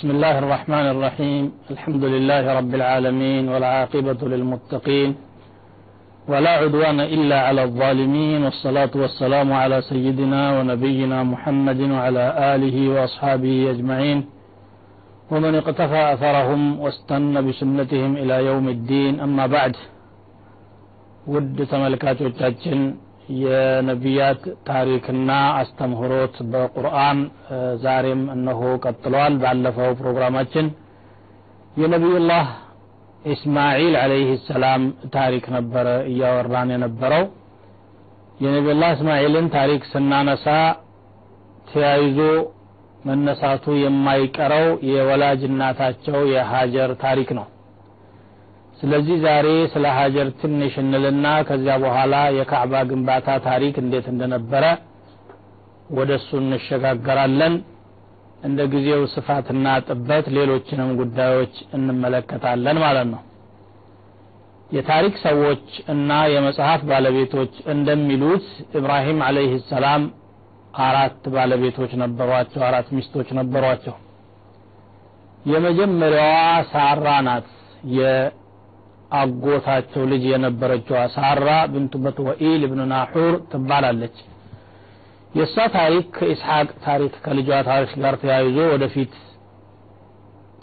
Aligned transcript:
بسم 0.00 0.16
الله 0.16 0.38
الرحمن 0.38 0.86
الرحيم. 0.96 1.44
الحمد 1.70 2.04
لله 2.04 2.44
رب 2.58 2.72
العالمين 2.74 3.48
والعاقبة 3.48 4.20
للمتقين. 4.32 5.10
ولا 6.28 6.50
عدوان 6.50 7.00
إلا 7.00 7.38
على 7.48 7.62
الظالمين. 7.68 8.44
والصلاة 8.44 8.90
والسلام 8.96 9.52
على 9.52 9.82
سيدنا 9.82 10.42
ونبينا 10.56 11.22
محمد 11.22 11.80
وعلى 11.80 12.24
آله 12.54 12.76
وأصحابه 12.88 13.70
أجمعين. 13.70 14.18
ومن 15.30 15.54
اقتفى 15.54 16.02
أثرهم 16.12 16.80
واستنى 16.80 17.42
بسنتهم 17.42 18.16
إلى 18.16 18.36
يوم 18.46 18.68
الدين. 18.68 19.20
أما 19.20 19.46
بعد 19.46 19.76
ود 21.26 21.66
تملكات 21.66 22.22
التجن 22.22 22.94
የነቢያት 23.40 24.42
ታሪክና 24.68 25.30
አስተምህሮት 25.58 26.36
በቁርአን 26.52 27.18
ዛሬም 27.84 28.22
እነሆ 28.34 28.60
ቀጥሏል 28.84 29.34
ባለፈው 29.42 29.90
ፕሮግራማችን 30.00 30.66
የነቢዩላህ 31.74 32.46
ኢስማዒል 33.32 33.94
አለይህ 34.02 34.30
ሰላም 34.48 34.82
ታሪክ 35.14 35.44
ነበረ 35.56 35.88
እያወራን 36.10 36.70
የነበረው። 36.74 37.24
የነቢዩላህ 38.40 38.90
እስማኤልን 38.96 39.46
ታሪክ 39.56 39.82
ስናነሳ 39.92 40.46
ተያይዞ 41.70 42.18
መነሳቱ 43.04 43.64
የማይቀረው 43.82 44.66
የወላጅ 44.90 45.40
እናታቸው 45.48 46.18
የሀጀር 46.32 46.90
ታሪክ 47.04 47.28
ነው 47.38 47.46
ስለዚህ 48.80 49.16
ዛሬ 49.24 49.48
ስለ 49.72 49.86
ሀጀር 49.96 50.28
ትንሽ 50.40 50.74
እንልና 50.82 51.26
ከዚያ 51.48 51.74
በኋላ 51.82 52.14
የካዕባ 52.36 52.82
ግንባታ 52.90 53.28
ታሪክ 53.46 53.74
እንዴት 53.82 54.06
እንደነበረ 54.12 54.64
ወደ 55.90 56.10
እሱ 56.18 56.30
እንሸጋገራለን። 56.42 57.54
እንደ 58.42 58.60
ጊዜው 58.72 59.02
ስፋትና 59.14 59.66
ጥበት 59.86 60.26
ሌሎችንም 60.36 60.90
ጉዳዮች 61.00 61.54
እንመለከታለን 61.76 62.78
ማለት 62.84 63.08
ነው። 63.10 63.20
የታሪክ 64.70 65.14
ሰዎች 65.24 65.64
እና 65.92 66.10
የመጽሐፍ 66.34 66.80
ባለቤቶች 66.90 67.54
እንደሚሉት 67.72 68.46
ኢብራሂም 68.78 69.20
አለይህ 69.28 69.54
ሰላም 69.70 70.02
አራት 70.84 71.22
ባለቤቶች 71.34 71.92
ነበሯቸው 72.02 72.62
አራት 72.68 72.88
ሚስቶች 72.96 73.28
ነበሯቸው። 73.38 73.96
የመጀመሪያዋ 75.44 76.36
ሳራ 76.72 77.06
ናት 77.28 77.48
አጎታቸው 79.18 80.02
ልጅ 80.10 80.24
የነበረችዋ 80.30 81.00
ሳራ 81.14 81.48
ብንቱ 81.72 81.94
በትወኢል 82.04 82.62
እብኑ 82.66 82.80
ናሑር 82.92 83.34
ትባላለች። 83.52 84.16
የእሷ 85.34 85.56
ታሪክ 85.74 86.06
ከኢስሐቅ 86.16 86.68
ታሪክ 86.84 87.12
ከልጇ 87.24 87.50
ታሪክ 87.68 87.90
ጋር 88.02 88.14
ተያይዞ 88.22 88.58
ወደፊት 88.72 89.12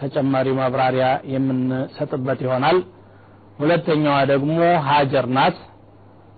ተጨማሪ 0.02 0.48
ማብራሪያ 0.58 1.06
የምንሰጥበት 1.34 2.40
ይሆናል። 2.46 2.80
ሁለተኛዋ 3.60 4.18
ደግሞ 4.32 4.58
ሀጀር 4.88 5.28
ናት። 5.38 5.56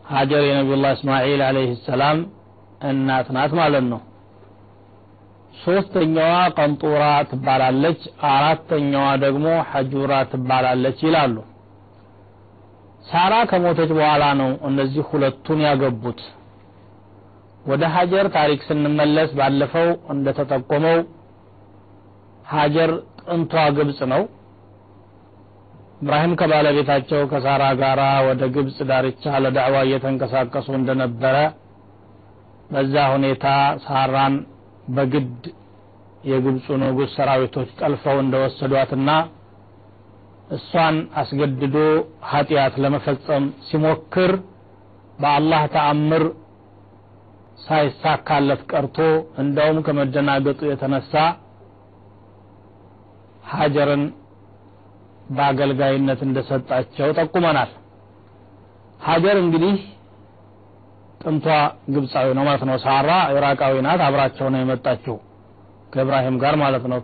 ሀጀር 0.10 0.44
የነቢዩላህ 0.48 0.92
እስማኤል 0.98 1.42
አለይህ 1.48 1.72
ሰላም 1.88 2.20
እናት 2.90 3.28
ናት 3.36 3.52
ማለት 3.60 3.86
ነው። 3.92 4.00
ሶስተኛዋ 5.56 6.30
ቀንጡራ 6.58 7.02
ትባላለች። 7.32 8.02
አራተኛዋ 8.32 9.08
ደግሞ 9.26 9.48
ሐጁራ 9.72 10.14
ትባላለች 10.32 11.00
ይላሉ 11.08 11.36
ሳራ 13.06 13.34
ከሞተች 13.52 13.92
በኋላ 13.98 14.24
ነው 14.40 14.52
እነዚህ 14.70 15.04
ሁለቱን 15.12 15.60
ያገቡት። 15.68 16.20
ወደ 17.66 17.84
ሀጀር 17.96 18.26
ታሪክ 18.36 18.60
ስንመለስ 18.68 19.30
ባለፈው 19.40 19.88
እንደተጠቆመው 20.14 21.00
ሀጀር 22.48 22.92
ጥንቷ 23.24 23.64
ግብጽ 23.78 24.00
ነው። 24.14 24.22
ኢብራሂም 26.02 26.34
ከባለቤታቸው 26.40 27.22
ከሳራ 27.32 27.64
ጋራ 27.80 28.02
ወደ 28.28 28.44
ግብጽ 28.56 28.78
ዳርቻ 28.90 29.24
ለዳዕዋ 29.44 29.80
እየተንቀሳቀሱ 29.88 30.68
እንደነበረ 30.80 31.36
በዛ 32.70 32.96
ሁኔታ 33.14 33.46
ሳራን 33.86 34.36
በግድ 34.96 35.44
የግብፁ 36.30 36.78
ንጉሥ 36.82 37.12
ሰራዊቶች 37.18 37.70
ጠልፈው 37.80 38.18
እንደወሰዷትና 38.24 39.10
እሷን 40.50 40.96
አስገድዶ 41.16 41.76
ኃጢአት 42.30 42.76
ለመፈጸም 42.84 43.44
ሲሞክር 43.68 44.32
በአላህ 45.20 45.62
ተአምር 45.74 46.24
ሳይሳካለት 47.60 48.62
ቀርቶ 48.72 48.98
እንደውም 49.42 49.78
ከመደናገጡ 49.86 50.60
የተነሳ 50.70 51.14
ሀጀርን 53.52 54.04
በአገልጋይነት 55.30 56.20
እንደሰጣቸው 56.28 57.10
ጠቁመናል። 57.20 57.72
ሀጀር 59.00 59.38
እንግዲህ 59.44 59.76
ጥንቷ 61.22 61.48
ግብፃዊ 61.94 62.28
ነው 62.38 62.44
ማለት 62.48 62.64
ነው። 62.70 62.78
ሳራ 62.86 63.10
ኢራቃዊ 63.34 63.76
ናት። 63.86 64.02
አብራቸው 64.08 64.48
ነው 64.54 64.60
የመጣችው 64.64 65.16
ከእብራሂም 65.94 66.36
ጋር 66.44 66.56
ማለት 66.64 66.84
ነው 66.92 67.00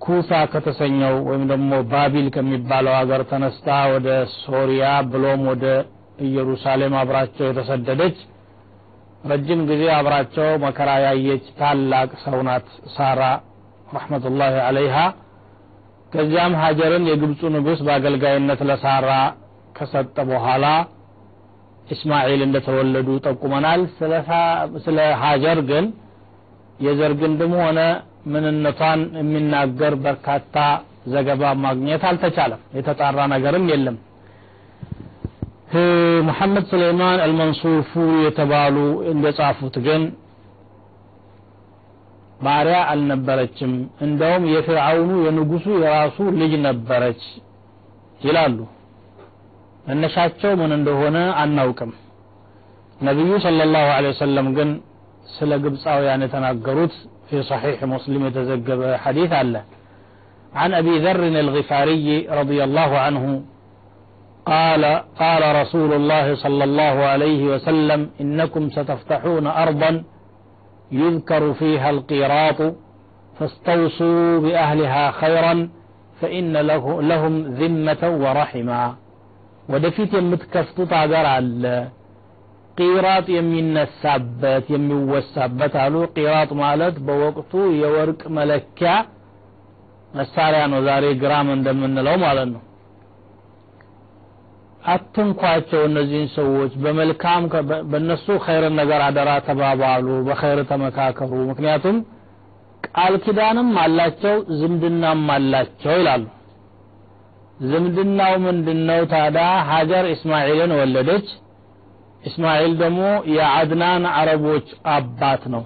ኩፋ 0.00 0.30
ከተሰኘው 0.52 1.14
ወይም 1.28 1.42
ደግሞ 1.50 1.70
ባቢል 1.90 2.26
ከሚባለው 2.34 2.94
ሀገር 2.98 3.22
ተነስታ 3.30 3.68
ወደ 3.94 4.08
ሶሪያ 4.38 4.84
ብሎም 5.10 5.42
ወደ 5.50 5.64
ኢየሩሳሌም 6.26 6.94
አብራቸው 7.00 7.44
የተሰደደች 7.48 8.16
ረጅም 9.24 9.60
ጊዜ 9.70 9.82
አብራቸው 9.96 10.48
መከራ 10.64 10.90
ያየች 11.04 11.46
ታላቅ 11.58 12.10
ሰው 12.24 12.38
ናት 12.48 12.68
ሳራ 12.94 13.22
ረሕመቱላሂ 13.88 14.54
አለይሃ 14.68 14.96
ከዚያም 16.12 16.54
ሀጀርን 16.60 17.04
የግብፁ 17.10 17.50
ንጉሥ 17.54 17.80
በአገልጋይነት 17.86 18.60
ለሳራ 18.70 19.10
ከሰጠ 19.76 20.16
በኋላ 20.30 20.64
እስማኤል 21.86 22.40
እንደተወለዱ 22.46 23.08
ጠቁመናል። 23.26 23.80
ስለ 24.84 24.98
ሀጀር 25.22 25.58
ግን 25.70 25.84
የዘር 26.78 27.12
ግንድም 27.20 27.52
ሆነ 27.62 27.78
ምንነቷን 28.26 29.00
የሚናገር 29.18 29.94
በርካታ 30.04 30.56
ዘገባ 31.12 31.42
ማግኘት 31.64 32.02
አልተቻለም። 32.08 32.62
የተጣራ 32.76 33.18
ነገርም 33.32 33.66
የለም። 33.72 33.96
መሐመድ 36.28 36.64
ሱሌይማን 36.70 37.18
አልመንሱር 37.24 37.76
የተባሉ 38.24 38.76
እንደጻፉት 39.12 39.76
ግን 39.86 40.02
ባሪያ 42.40 42.78
አልነበረችም፣ 42.90 43.72
እንደውም 44.04 44.44
የፊርዓውኑ 44.52 45.10
የንጉሱ 45.24 45.66
የራሱ 45.82 46.18
ልጅ 46.40 46.52
ነበረች 46.66 47.22
ይላሉ። 48.20 48.58
መነሻቸው 49.84 50.52
ምን 50.60 50.72
እንደሆነ 50.78 51.18
አናውቅም። 51.42 51.92
ነቢዩ 53.00 53.30
ሰለላሁ 53.44 53.86
ዐለይሂ 53.94 54.12
ወሰለም 54.14 54.48
ግን 54.56 54.70
ስለ 55.34 55.52
ግብፃውያን 55.64 56.24
የተናገሩት 56.24 56.94
في 57.30 57.42
صحيح 57.42 57.84
مسلم 57.84 58.26
يتزقب 58.26 58.94
حديث 58.94 59.32
الله 59.32 59.62
عن 60.54 60.74
أبي 60.74 60.98
ذر 60.98 61.22
الغفاري 61.26 62.26
رضي 62.28 62.64
الله 62.64 62.98
عنه 62.98 63.42
قال 64.46 64.84
قال 65.18 65.56
رسول 65.62 65.92
الله 65.92 66.34
صلى 66.34 66.64
الله 66.64 67.04
عليه 67.04 67.44
وسلم 67.54 68.10
إنكم 68.20 68.70
ستفتحون 68.70 69.46
أرضا 69.46 70.04
يذكر 70.92 71.52
فيها 71.52 71.90
القيراط 71.90 72.74
فاستوصوا 73.38 74.38
بأهلها 74.40 75.10
خيرا 75.10 75.68
فإن 76.20 76.56
له 76.56 77.02
لهم 77.02 77.42
ذمة 77.42 78.16
ورحما 78.20 78.94
ودفيت 79.68 80.14
يمتكفتت 80.14 80.92
عقر 80.92 81.26
على 81.26 81.88
ቂራጥ 82.76 83.26
የሚነሳበት 83.34 84.66
የሚወሳበት 84.74 85.74
አሉ። 85.82 85.94
ቂራጥ 86.14 86.50
ማለት 86.62 86.96
በወቅቱ 87.06 87.52
የወርቅ 87.80 88.22
መለኪያ 88.38 88.92
መሳሪያ 90.12 90.62
ነው። 90.72 90.80
ዛሬ 90.86 91.04
ግራም 91.22 91.48
እንደምንለው 91.56 92.16
ማለት 92.24 92.48
ነው። 92.54 92.62
አትንኳቸው 94.86 95.82
እነዚህን 95.88 96.28
ሰዎች። 96.36 96.72
በመልካም 96.84 97.42
በእነሱ 97.90 98.26
ኸይርን 98.44 98.74
ነገር 98.80 99.00
አደራ 99.06 99.30
ተባባሉ። 99.48 100.06
በኸይር 100.28 100.60
ተመካከሩ። 100.70 101.32
ምክንያቱም 101.50 101.96
ቃል 102.88 103.14
ኪዳንም 103.24 103.70
አላቸው 103.82 104.36
ዝምድናም 104.60 105.26
አላቸው 105.34 105.94
ይላሉ። 105.98 106.24
ዝምድናው 107.64 108.34
ምንድነው 108.44 109.00
ታዳ 109.10 109.38
ሀጀር 109.70 110.04
እስማኤልን 110.14 110.72
ወለደች 110.78 111.26
እስማኤል 112.29 112.73
ደግሞ 112.83 113.01
የአድናን 113.37 114.03
አረቦች 114.19 114.67
አባት 114.95 115.43
ነው 115.55 115.63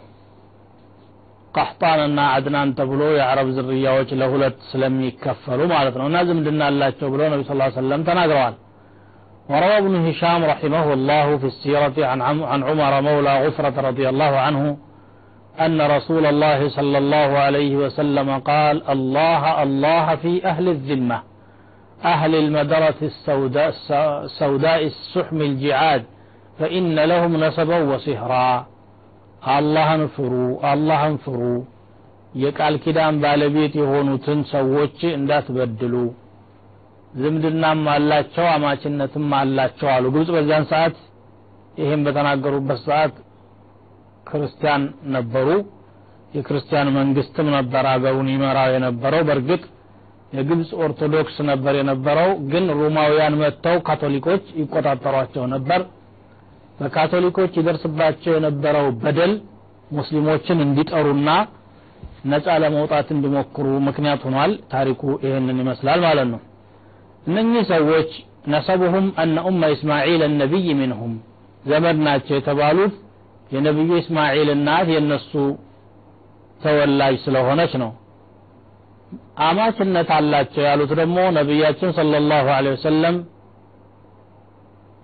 ቀሕጣንና 1.54 2.20
አድናን 2.38 2.70
ተብሎ 2.80 3.04
የአረብ 3.18 3.48
ዝርያዎች 3.58 4.10
ለሁለት 4.22 4.58
ስለሚከፈሉ 4.72 5.62
ማለት 5.76 5.96
ነው 6.00 6.06
እና 6.10 6.18
ዝምድና 6.30 6.62
አላቸው 6.72 7.08
ብሎ 7.14 7.22
ነቢ 7.34 7.44
ስ 7.50 7.78
ሰለም 7.84 8.04
ተናግረዋል 8.10 8.58
وروى 9.52 9.78
ابن 9.78 9.94
هشام 10.08 10.42
رحمه 10.46 10.86
الله 10.94 11.38
في 11.38 11.48
السيرة 11.54 11.98
عن, 12.12 12.20
عن 12.52 12.60
عمر 12.70 12.94
مولى 13.02 13.34
غفرة 13.46 13.76
رضي 13.90 14.06
الله 14.10 14.34
عنه 14.46 14.62
أن 15.66 15.78
رسول 15.96 16.26
الله 16.26 16.60
صلى 16.70 16.98
الله 16.98 17.30
عليه 17.46 17.74
وسلم 17.76 18.30
قال 18.52 18.76
الله 18.90 19.64
الله 19.64 20.16
في 20.16 20.46
أهل 20.46 20.66
الذمة 20.70 21.20
أهل 22.06 22.36
المدرة 22.36 23.00
السوداء, 23.02 23.74
السوداء 24.26 24.82
السحم 24.86 25.42
الجعاد 25.42 26.04
فإن 26.60 26.96
لهم 27.12 27.34
نسبا 27.46 27.78
وصهرا 27.92 28.50
الله 29.58 29.88
انفروا 30.00 30.52
الله 30.74 31.02
انفروا 31.14 31.60
የቃል 32.34 32.76
ኪዳን 32.84 33.16
ባለቤት 33.24 33.74
የሆኑትን 33.80 34.40
ሰዎች 34.52 34.98
እንዳትበድሉ 35.18 35.94
ዝምድናም 37.14 37.80
አላቸው 37.94 38.46
አማችነትም 38.56 39.26
አላቸው 39.40 39.88
አሉ 39.94 40.06
ግብጽ 40.16 40.30
በዚያን 40.36 40.66
ሰዓት 40.72 40.98
ይህም 41.82 42.02
በተናገሩበት 42.06 42.80
ሰዓት 42.88 43.16
ክርስቲያን 44.28 44.84
ነበሩ 45.16 45.48
የክርስቲያን 46.36 46.90
መንግስትም 47.00 47.48
ነበር 47.58 47.86
አገሩን 47.94 48.28
ይመራው 48.34 48.70
የነበረው 48.76 49.24
በእርግጥ 49.30 49.64
የግብጽ 50.38 50.72
ኦርቶዶክስ 50.86 51.38
ነበር 51.52 51.76
የነበረው 51.80 52.32
ግን 52.52 52.66
ሩማውያን 52.82 53.38
መጥተው 53.44 53.78
ካቶሊኮች 53.88 54.44
ይቆጣጠሯቸው 54.62 55.46
ነበር 55.56 55.82
በካቶሊኮች 56.79 57.53
ይደርስባቸው 57.59 58.33
የነበረው 58.37 58.87
በደል 59.03 59.33
ሙስሊሞችን 59.91 60.59
እንዲጠሩና 60.65 61.31
ነፃ 62.25 62.47
ለመውጣት 62.63 63.09
እንዲሞክሩ 63.15 63.67
ምክንያት 63.89 64.21
ሆኗል። 64.27 64.53
ታሪኩ 64.73 65.03
ይህንን 65.25 65.59
ይመስላል 65.63 66.01
ማለት 66.07 66.29
ነው። 66.33 66.41
እነኚህ 67.27 67.65
ሰዎች 67.73 68.11
ነሰቡሁም 68.47 69.07
አነ 69.23 69.37
ኡመ 69.49 69.63
እስማዒል 69.75 70.23
ነቢይ 70.41 70.67
ሚንሁም 70.81 71.13
ዘመድ 71.65 71.99
ናቸው 72.07 72.35
የተባሉት 72.37 72.95
የነቢዩ 73.51 73.91
እስማዒል 74.01 74.49
እናት 74.55 74.89
የእነሱ 74.95 75.33
ተወላጅ 76.61 77.15
ስለሆነች 77.25 77.73
ነው። 77.83 77.91
አማችነት 79.47 80.09
አላቸው 80.17 80.63
ያሉት 80.69 80.93
ደግሞ 81.01 81.19
ነቢያችን 81.39 81.91
ሰለላሁ 81.99 82.47
ዐለይሂ 82.57 82.75
ወሰለም 82.77 83.17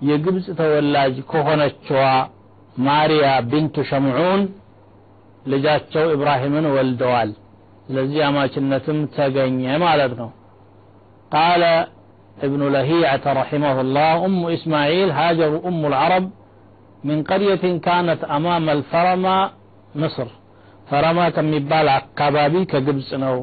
የግብፅ 0.09 0.45
ተወላጅ 0.59 1.15
ከሆነችዋ 1.31 2.03
ማሪያ 2.87 3.27
ቢንቱ 3.51 3.75
ሸምዑን 3.89 4.41
ልጃቸው 5.51 6.05
ኢብራሂምን 6.15 6.65
ወልደዋል 6.75 7.31
ስለዚህ 7.87 8.21
አማችነትም 8.29 8.99
ተገኘ 9.17 9.61
ማለት 9.87 10.13
ነው 10.21 10.31
ቃለ 11.35 11.63
ابن 12.47 12.61
لهيعة 12.75 13.25
رحمه 13.41 13.75
الله 13.81 14.25
أم 14.27 14.39
إسماعيل 14.57 15.09
هاجر 15.19 15.51
أم 15.69 15.81
العرب 15.91 16.25
من 17.03 17.17
قرية 17.23 17.63
كانت 17.87 18.21
أمام 18.37 18.65
الفرما 18.69 19.37
مصر 19.95 20.27
فرما 20.89 21.25
كم 21.35 21.47
يبال 21.53 21.87
عكابابي 21.89 22.61
كقبس 22.71 23.09
نو 23.23 23.35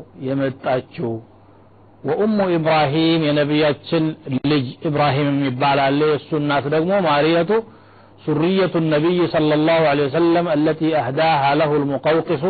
يمتاتشو 2.04 2.22
وأم 2.22 2.40
إبراهيم 2.40 3.22
ينبياتشن 3.22 4.14
لج 4.44 4.66
إبراهيم 4.84 5.44
يبال 5.44 5.78
عليه 5.80 6.14
السنة 6.14 6.60
دقمو 6.60 7.00
ماريته 7.00 7.62
سرية 8.26 8.70
النبي 8.74 9.26
صلى 9.26 9.54
الله 9.54 9.72
عليه 9.72 10.04
وسلم 10.06 10.48
التي 10.48 10.96
أهداها 10.96 11.54
له 11.54 11.76
المقوقس 11.76 12.44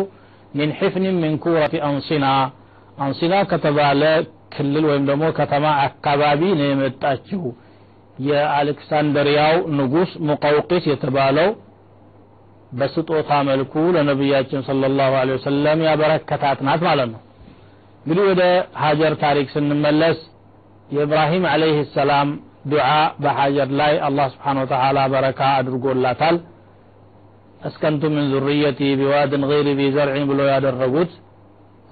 من 0.55 0.73
حفن 0.73 1.13
من 1.13 1.37
كورة 1.37 1.73
أنصنا 1.73 2.49
أنصنا 3.01 3.43
كتب 3.43 3.77
ክልል 4.55 4.85
ወይም 4.89 5.03
ደግሞ 5.09 5.23
ከተማ 5.37 5.65
አካባቢ 5.87 6.41
ነው 6.59 6.67
የመጣችው 6.71 7.41
የአሌክሳንደሪያው 8.27 9.55
ንጉስ 9.77 10.11
ሙቀውቂስ 10.29 10.83
የተባለው 10.91 11.49
በስጦታ 12.79 13.31
መልኩ 13.49 13.73
ለነቢያችን 13.95 14.61
ሰለላሁ 14.69 15.11
ዐለይሂ 15.21 15.35
ወሰለም 15.39 15.79
ያበረከታት 15.87 16.59
ናት 16.67 16.81
ማለት 16.89 17.09
ነው 17.13 17.21
እንግዲህ 18.08 18.26
ወደ 18.28 18.42
ሀጀር 18.82 19.14
ታሪክ 19.22 19.48
ስንመለስ 19.54 20.18
የኢብራሂም 20.88 21.42
عليه 21.50 21.78
السلام 21.96 22.28
ዱዓ 22.70 22.86
በሀጀር 23.22 23.70
ላይ 23.80 23.94
አላህ 24.06 24.26
سبحانه 24.34 24.58
وتعالى 24.62 24.98
በረካ 25.12 25.40
አድርጎላታል 25.58 26.36
أسكنت 27.60 28.02
من 28.14 28.24
ذريتي 28.32 28.80
بواد 29.00 29.42
غير 29.50 29.68
ذي 29.78 29.88
زرع 29.96 30.24
ብሎ 30.30 30.40
ያደረጉት 30.52 31.12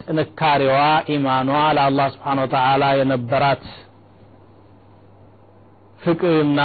ጥንካሬዋ 0.00 0.78
ኢማኗ 1.14 1.50
ለአላህ 1.78 2.08
ስብሓን 2.14 2.40
ወተዓላ 2.44 2.84
የነበራት 3.00 3.62
ፍቅርና 6.00 6.60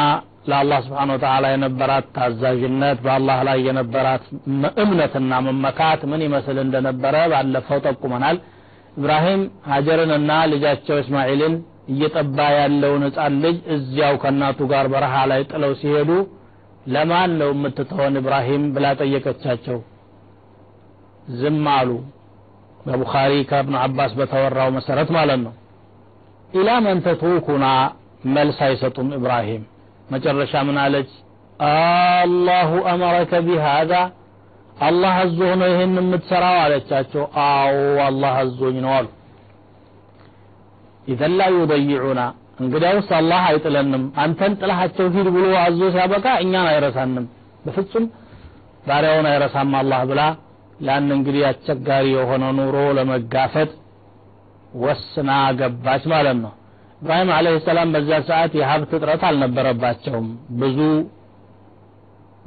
ለአላህ 0.50 0.80
ስብሓን 0.88 1.14
ወተዓላ 1.16 1.46
የነበራት 1.54 2.08
ታዛዥነት 2.18 2.98
በአላህ 3.06 3.40
ላይ 3.50 3.60
የነበራት 3.68 4.24
እምነትና 4.84 5.42
መመካት 5.48 6.02
ምን 6.12 6.24
ይመስል 6.28 6.60
እንደነበረ 6.66 7.16
ባለፈው 7.34 7.82
ጠቁመናል 7.88 8.40
ኢብራሂም 8.98 9.42
ሀጀርንና 9.70 10.32
ልጃቸው 10.52 10.98
እስማኤልን 11.02 11.54
እየጠባ 11.92 12.38
ያለውን 12.58 13.04
ህፃን 13.08 13.36
ልጅ 13.44 13.58
እዚያው 13.76 14.16
ከእናቱ 14.24 14.60
ጋር 14.72 14.86
በረሃ 14.94 15.16
ላይ 15.32 15.42
ጥለው 15.52 15.72
ሲሄዱ 15.82 16.10
ለማን 16.86 17.32
ነው 17.42 17.50
የምትተወን 17.54 18.16
ኢብራሂም 18.22 18.64
ብላ 18.76 18.86
ጠየቀቻቸው። 19.02 19.80
ዝም 21.34 21.66
አሉ። 21.74 21.90
በቡኻሪ 22.86 23.34
ከእብኑ 23.50 23.76
አባስ 23.82 24.12
በተወራው 24.20 24.70
መሰረት 24.78 25.10
ማለት 25.18 25.40
ነው። 25.46 25.54
ኢላ 26.52 26.70
መን 26.86 27.02
ተትሩኩና 27.06 27.66
መልስ 28.36 28.58
አይሰጡም 28.68 29.10
ኢብራሂም። 29.18 29.64
መጨረሻ 30.08 30.54
ምን 30.68 30.78
አለች? 30.84 31.12
አላሁ 31.68 32.72
አመረከ 32.92 33.32
ቢሃዛ 33.48 33.94
አላህ 34.80 35.14
አዞህ 35.22 35.50
ነው 35.60 35.68
ይህን 35.72 35.96
የምትሰራው 36.00 36.58
አለቻቸው። 36.62 37.24
አዎ 37.44 37.74
አላህ 38.06 38.32
አዞኝ 38.42 38.78
ነው 38.86 38.94
አሉ። 38.98 39.08
ኢዘን 41.08 41.34
ላ 41.40 41.44
እንግዲያውስ 42.62 43.10
አላህ 43.18 43.44
አይጥለንም። 43.50 44.04
አንተን 44.24 44.54
ጥላሃቸው 44.60 45.06
ሂድ 45.16 45.28
ብሎ 45.36 45.46
አዞ 45.62 45.80
ሲያበቃ 45.94 46.26
እኛን 46.44 46.68
አይረሳንም። 46.72 47.26
በፍጹም 47.66 48.06
ባሪያውን 48.88 49.28
አይረሳም 49.32 49.72
አላህ 49.80 50.02
ብላ 50.10 50.22
ያን 50.80 51.10
እንግዲህ 51.16 51.44
አስቸጋሪ 51.50 52.06
የሆነ 52.14 52.44
ኑሮ 52.58 52.78
ለመጋፈጥ 52.98 53.70
ወስና 54.82 55.30
ገባች 55.60 56.04
ማለት 56.14 56.38
ነው። 56.44 56.54
ኢብራሂም 57.02 57.30
አለህ 57.36 57.56
ሰላም 57.68 57.90
በዛ 57.96 58.12
ሰዓት 58.30 58.52
የሀብት 58.60 58.92
እጥረት 58.98 59.24
አልነበረባቸውም። 59.30 60.28
ብዙ 60.62 60.80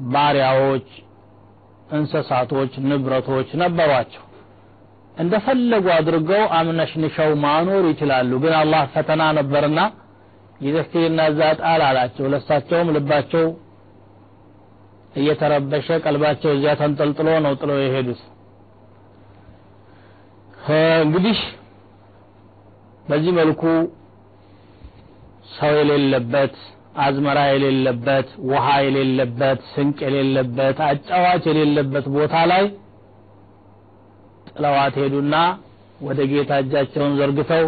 ባሪያዎች 0.08 0.88
እንስሳቶች 1.94 2.72
ንብረቶች 2.88 3.48
ነበሯቸው። 3.62 4.22
እንደፈለጉ 5.14 5.86
አድርገው 5.96 6.42
አምነሽንሸው 6.58 7.30
ማኖር 7.44 7.84
ይችላሉ። 7.90 8.30
ግን 8.44 8.54
አላህ 8.60 8.82
ፈተና 8.94 9.22
ነበርና 9.38 9.80
ይዘክሪና 10.60 11.20
እዛ 11.30 11.40
ጣል 11.60 11.82
አላቸው። 11.88 12.26
ለሳቸውም 12.32 12.88
ልባቸው 12.96 13.46
እየተረበሸ 15.14 15.88
ቀልባቸው 16.04 16.50
እዚያ 16.54 16.72
ተንጠልጥሎ 16.80 17.28
ነው 17.44 17.52
ጥለው 17.60 17.78
የሄዱት። 17.82 18.22
እንግዲህ 21.02 21.38
በዚህ 23.04 23.32
መልኩ 23.38 23.62
ሰው 25.56 25.72
የሌለበት 25.78 26.54
አዝመራ 26.94 27.38
የሌለበት 27.50 28.28
ውሃ 28.48 28.66
የሌለበት 28.84 29.60
ስንቅ 29.70 29.98
የሌለበት 30.06 30.78
አጫዋች 30.88 31.44
የሌለበት 31.50 32.06
ቦታ 32.16 32.34
ላይ 32.52 32.64
ጥለዋት 34.50 34.94
ሄዱና 35.02 35.34
ወደ 36.00 36.20
ጌታ 36.32 36.52
እጃቸውን 36.62 37.12
ዘርግተው 37.18 37.64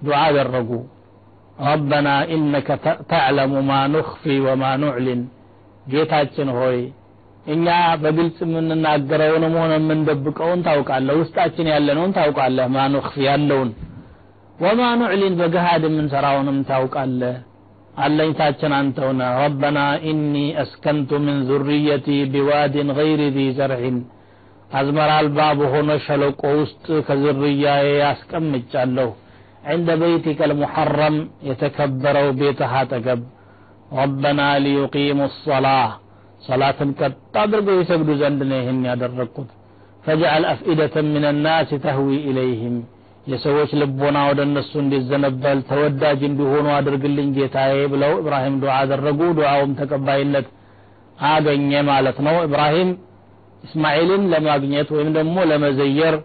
ዱዓ 0.00 0.18
አደረጉ። 0.26 0.70
ረበና 1.64 2.08
ኢነከ 2.34 2.68
ተዕለሙ 3.10 3.54
ማ 3.68 3.80
ኑኽፊ 3.94 4.24
ወማ 4.46 4.64
ኑዕሊን። 4.82 5.22
ጌታችን 5.86 6.48
ሆይ 6.58 6.78
እኛ 7.46 7.66
በግልጽ 8.00 8.38
የምንናገረውንም 8.44 9.54
ሆነ 9.60 9.72
የምንደብቀውን 9.78 10.62
ታውቃለህ 10.66 11.16
ውስጣችን 11.20 11.70
ያለነውን 11.72 12.14
ታውቃለህ። 12.18 12.66
ማኑኽፊ 12.76 13.14
ያለውን 13.28 13.70
ወማ 14.58 14.82
ኑዕሊን 15.02 15.34
በገሃድ 15.40 15.82
የምንሰራውንም 15.88 16.58
ታውቃለህ 16.70 17.36
አለኝታችን 18.03 18.73
አንተውነ 18.79 19.21
ረበና 19.39 19.79
ኢኒ 20.11 20.35
አስከንቱ 20.63 21.09
ምን 21.25 21.37
ዙርየቲ 21.49 22.07
ቢዋድን 22.33 22.89
ገይሪ 22.99 23.21
ዚ 23.35 23.49
ዘርዕን 23.59 23.97
አዝመራ 24.71 25.11
አልባ 25.21 25.39
በሆነ 25.59 25.89
ሸለቆ 26.05 26.41
ውስጥ 26.61 26.85
ከዝርያዬ 27.09 27.85
ያስቀምጫለሁ 28.05 29.09
عند 29.71 29.89
بيتك 30.03 30.39
المحرم 30.49 31.15
يتكبروا 31.49 32.31
بيتها 32.39 32.77
አጠገብ 32.81 33.21
ረበና 33.91 34.39
ሊዩቂሙ 34.63 35.19
ሰላህ 35.45 35.85
ሰላትን 36.41 36.89
ቀጥ 36.99 37.13
አድርገው 37.43 37.77
ይሰግዱ 37.81 38.09
ዘንድ 38.21 38.41
ነው 38.49 38.57
ይህን 38.61 38.79
ያደረግኩት 38.89 39.49
ፈጅዐል 40.03 40.43
አፍኢደተን 40.51 41.07
ምን 41.13 41.25
ናስ 41.45 41.69
ተህዊ 41.85 42.09
ኢለይህም 42.29 42.75
የሰዎች 43.28 43.70
ልቦና 43.80 44.18
ወደ 44.28 44.40
እነሱ 44.46 44.70
እንዲዘነበል 44.82 45.58
ተወዳጅ 45.68 46.20
እንዲሆኑ 46.28 46.66
አድርግልኝ 46.76 47.28
ጌታዬ 47.36 47.74
ብለው 47.92 48.12
ኢብራሂም 48.20 48.54
ዱዓ 48.62 48.74
አደረጉ። 48.82 49.20
ዱዓውም 49.38 49.72
ተቀባይነት 49.80 50.46
አገኘ 51.28 51.72
ማለት 51.90 52.18
ነው። 52.26 52.36
ኢብራሂም 52.46 52.90
እስማኤልን 53.64 54.24
ለማግኘት 54.32 54.88
ወይም 54.96 55.10
ደግሞ 55.16 55.36
ለመዘየር 55.50 56.16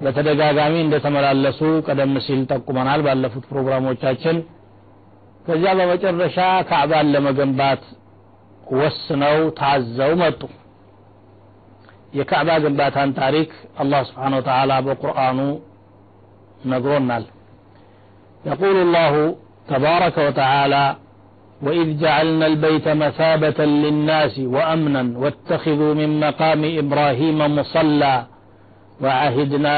በተደጋጋሚ 0.00 0.74
እንደተመላለሱ 0.82 1.58
ቀደም 1.86 2.14
ሲል 2.24 2.40
ጠቁመናል 2.52 3.00
ባለፉት 3.06 3.44
ፕሮግራሞቻችን። 3.50 4.36
ከዚያ 5.44 5.70
በመጨረሻ 5.78 6.38
ካዕባን 6.68 7.06
ለመገንባት 7.14 7.82
ወስነው 8.74 9.38
ታዘው 9.58 10.12
መጡ። 10.20 10.40
የካዕባ 12.14 12.50
ግንባታን 12.64 13.10
ታሪክ 13.18 13.50
አላህ 13.82 14.00
ስብሓን 14.08 14.34
ወተዓላ 14.38 14.72
በቁርአኑ 14.86 15.38
ነግሮናል 16.65 17.23
يقول 18.45 18.77
الله 18.85 19.13
تبارك 19.67 20.15
وتعالى 20.17 20.85
وإذ 21.61 21.87
جعلنا 21.97 22.45
البيت 22.47 22.87
مثابة 23.03 23.59
للناس 23.83 24.35
وأمنا 24.55 25.03
واتخذوا 25.17 25.93
من 25.93 26.09
مقام 26.19 26.61
إبراهيم 26.81 27.39
مصلى 27.57 28.15
وعهدنا 29.03 29.77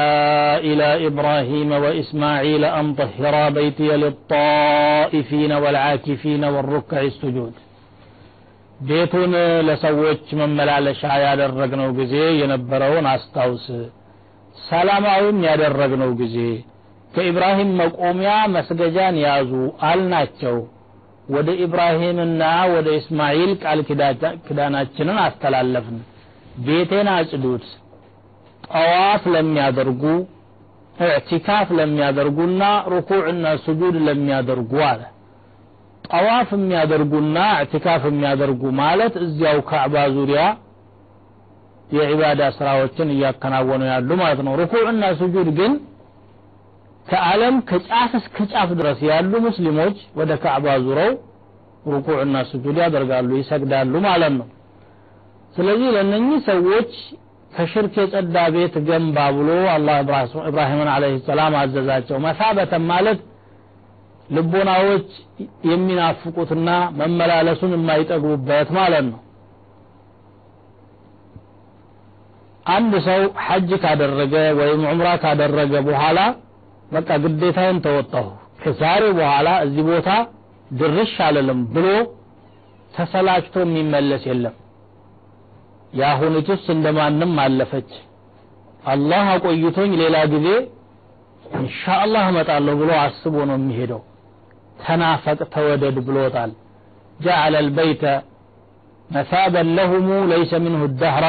إلى 0.68 0.88
إبراهيم 1.08 1.70
وإسماعيل 1.84 2.62
أن 2.78 2.86
طهرا 2.94 3.44
بيتي 3.50 3.90
للطائفين 3.96 5.52
والعاكفين 5.62 6.42
والركع 6.54 7.00
السجود 7.10 7.54
ቤቱን 8.80 9.32
ለሰዎች 9.68 10.26
መመላለሻ 10.40 11.00
ያደረግነው 11.24 11.88
ጊዜ 11.98 12.14
የነበረውን 12.40 13.06
አስታውስ 13.14 13.66
ሰላማዊም 14.68 15.38
ያደረግነው 15.48 16.10
ጊዜ 16.22 16.36
ከኢብራሂም 17.15 17.69
መቆሚያ 17.79 18.31
መስገጃን 18.55 19.15
ያዙ 19.25 19.51
አልናቸው። 19.89 20.57
ወደ 21.27 21.49
ኢብራሂምና 21.65 22.41
ወደ 22.73 22.87
እስማኤል 22.99 23.51
ቃል 23.61 23.79
ኪዳናችንን 24.47 25.17
አስተላለፍን። 25.23 25.97
ቤቴን 26.65 27.07
አጽዱት 27.13 27.65
ጠዋፍ 28.67 29.23
ለሚያደርጉ 29.33 30.03
እዕቲካፍ 30.95 31.69
ለሚያደርጉና 31.77 32.63
ሩኩዕና 32.93 33.45
ስጁድ 33.63 33.95
ለሚያደርጉ 34.05 34.73
አለ። 34.89 35.01
ጠዋፍ 36.03 36.49
የሚያደርጉና 36.57 37.37
እዕቲካፍ 37.57 38.03
የሚያደርጉ 38.09 38.63
ማለት 38.81 39.13
እዚያው 39.25 39.59
ካዕባ 39.69 40.05
ዙሪያ 40.17 40.41
የዒባዳ 41.89 42.41
ስራዎችን 42.57 43.11
እያከናወኑ 43.15 43.81
ያሉ 43.91 44.09
ማለት 44.21 44.39
ነው። 44.45 44.53
ሩኩዕና 44.61 45.03
ስጁድ 45.19 45.49
ግን 45.59 45.73
ከዓለም 47.05 47.55
ከጫፍ 47.69 48.11
እስከ 48.19 48.37
ጫፍ 48.51 48.69
ድረስ 48.79 48.99
ያሉ 49.09 49.33
ሙስሊሞች 49.45 49.97
ወደ 50.19 50.31
ካዕባ 50.43 50.75
ዙረው 50.85 51.11
ሩኩዕና 51.85 52.37
ስጁድ 52.49 52.77
ያደርጋሉ 52.83 53.29
ይሰግዳሉ 53.39 53.93
ማለት 54.07 54.33
ነው። 54.39 54.47
ስለዚህ 55.55 55.89
ለእነኚህ 55.95 56.39
ሰዎች 56.47 56.93
ከሽርክ 57.51 57.93
የጸዳ 58.01 58.37
ቤት 58.55 58.75
ገንባ 58.87 59.17
ብሎ 59.35 59.49
አላህ 59.73 59.97
ኢብራሂምን 60.49 60.89
አለህ 60.93 61.13
ሰላም 61.27 61.53
አዘዛቸው። 61.59 62.17
መሳበተን 62.25 62.83
ማለት 62.91 63.19
ልቦናዎች 64.29 65.09
የሚናፍቁትና 65.69 66.69
መመላለሱን 66.99 67.73
የማይጠግቡበት 67.75 68.69
ማለት 68.77 69.05
ነው። 69.11 69.19
አንድ 72.65 72.93
ሰው 73.07 73.21
ሐጅ 73.45 73.71
ካደረገ 73.83 74.35
ወይም 74.59 74.81
ዑምራ 74.91 75.09
ካደረገ 75.23 75.73
በኋላ 75.89 76.19
በቃ 76.88 77.08
ግዴታዬን 77.24 77.78
ተወጣሁ 77.86 78.26
ከዛሬ 78.62 79.02
በኋላ 79.18 79.48
እዚህ 79.66 79.84
ቦታ 79.90 80.08
ድርሽ 80.70 81.14
አልልም 81.26 81.60
ብሎ 81.74 81.86
ተሰላችቶ 82.94 83.56
የሚመለስ 83.64 84.22
የለም 84.30 84.56
የአሁኒቱስ 85.92 86.64
እንደማንም 86.74 87.32
አለፈች 87.44 87.90
አላህ 88.92 89.24
አቆይቶኝ 89.34 89.92
ሌላ 90.02 90.16
ጊዜ 90.34 90.48
ኢንሻአላህ 91.60 92.24
እመጣለሁ 92.32 92.74
ብሎ 92.82 92.90
አስቦ 93.04 93.36
ነው 93.50 93.56
የሚሄደው 93.60 94.02
ተናፈቅ 94.84 95.40
ተወደድ 95.54 95.98
ብሎታል 96.08 96.52
جعل 97.20 97.54
البيت 97.56 98.04
مثابا 99.08 99.62
لهم 99.78 100.06
ليس 100.34 100.52
منه 100.64 100.82
الدهر 100.84 101.24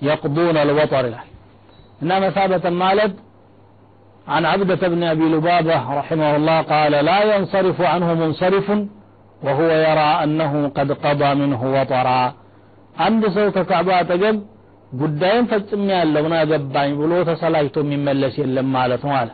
يقضون 0.00 0.56
الوطر 0.58 1.04
إن 2.02 2.10
مثابة 2.26 2.64
مالد 2.82 3.12
عن 4.26 4.42
عبدة 4.44 4.82
بن 4.88 5.02
أبي 5.04 5.26
لبابة 5.34 5.78
رحمه 6.00 6.30
الله 6.38 6.58
قال 6.74 6.92
لا 7.08 7.18
ينصرف 7.32 7.78
عنه 7.92 8.08
منصرف 8.14 8.68
وهو 9.42 9.70
يرى 9.86 10.10
أنه 10.24 10.52
قد 10.76 10.88
قضى 11.04 11.30
منه 11.40 11.60
وطرا 11.76 12.22
አንድ 12.96 13.22
ሰው 13.36 13.46
ከካዕባ 13.56 13.88
አጠገብ 14.00 14.36
ጉዳይን 14.92 15.44
ፈጽሜ 15.50 15.86
ያለውን 16.00 16.34
አገባኝ 16.40 16.90
ብሎ 17.00 17.12
ተሰላጅቶ 17.28 17.76
የሚመለስ 17.84 18.34
የለም 18.42 18.68
ማለት 18.78 19.02
ነው 19.08 19.14
አለ 19.20 19.30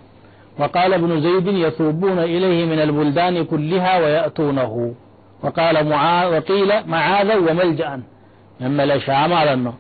وقال 0.61 0.91
ابن 1.01 1.13
زيد 1.27 1.47
يثوبون 1.67 2.19
إليه 2.35 2.59
من 2.73 2.81
البلدان 2.87 3.37
كلها 3.53 3.93
ويأتونه 4.03 4.73
وقال 5.45 5.77
معاذ 5.93 6.27
وقيل 6.35 6.71
معاذا 6.95 7.37
وملجأ 7.47 7.91
መመለሻ 8.61 9.07
ማለት 9.35 9.59
ነው 9.67 9.75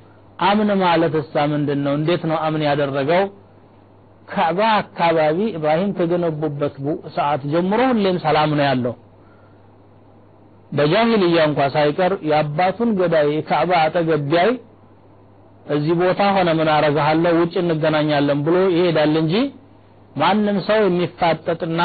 አምን 0.49 0.69
ማለት 0.85 1.15
እሳ 1.23 1.35
ምንድን 1.53 1.81
ነው 1.87 1.93
እንዴት 1.99 2.23
ነው 2.31 2.37
አምን 2.47 2.63
ያደረገው 2.69 3.23
ካዕባ 4.30 4.60
አካባቢ 4.80 5.38
ኢብራሂም 5.52 5.92
ከገነቡበት 5.98 6.76
ሰዓት 7.16 7.42
ጀምሮ 7.52 7.82
ሁሌም 7.92 8.18
ሰላም 8.26 8.52
ነው 8.58 8.66
ያለው። 8.70 8.96
በጃሂልያ 10.72 11.40
እንኳ 11.50 11.62
ሳይቀር 11.76 12.14
የአባቱን 12.30 12.90
ገዳይ 13.00 13.28
የካዕባ 13.36 13.72
አጠገብ 13.84 14.34
እዚህ 15.74 15.94
ቦታ 16.02 16.22
ሆነ 16.36 16.50
ምን 16.60 16.70
አረጋለሁ 16.76 17.34
ውጭ 17.40 17.54
እንገናኛለን 17.64 18.40
ብሎ 18.46 18.56
ይሄዳል 18.76 19.16
እንጂ 19.22 19.34
ማንም 20.16 20.58
ሰው 20.68 20.80
የሚፋጠጥና 20.86 21.82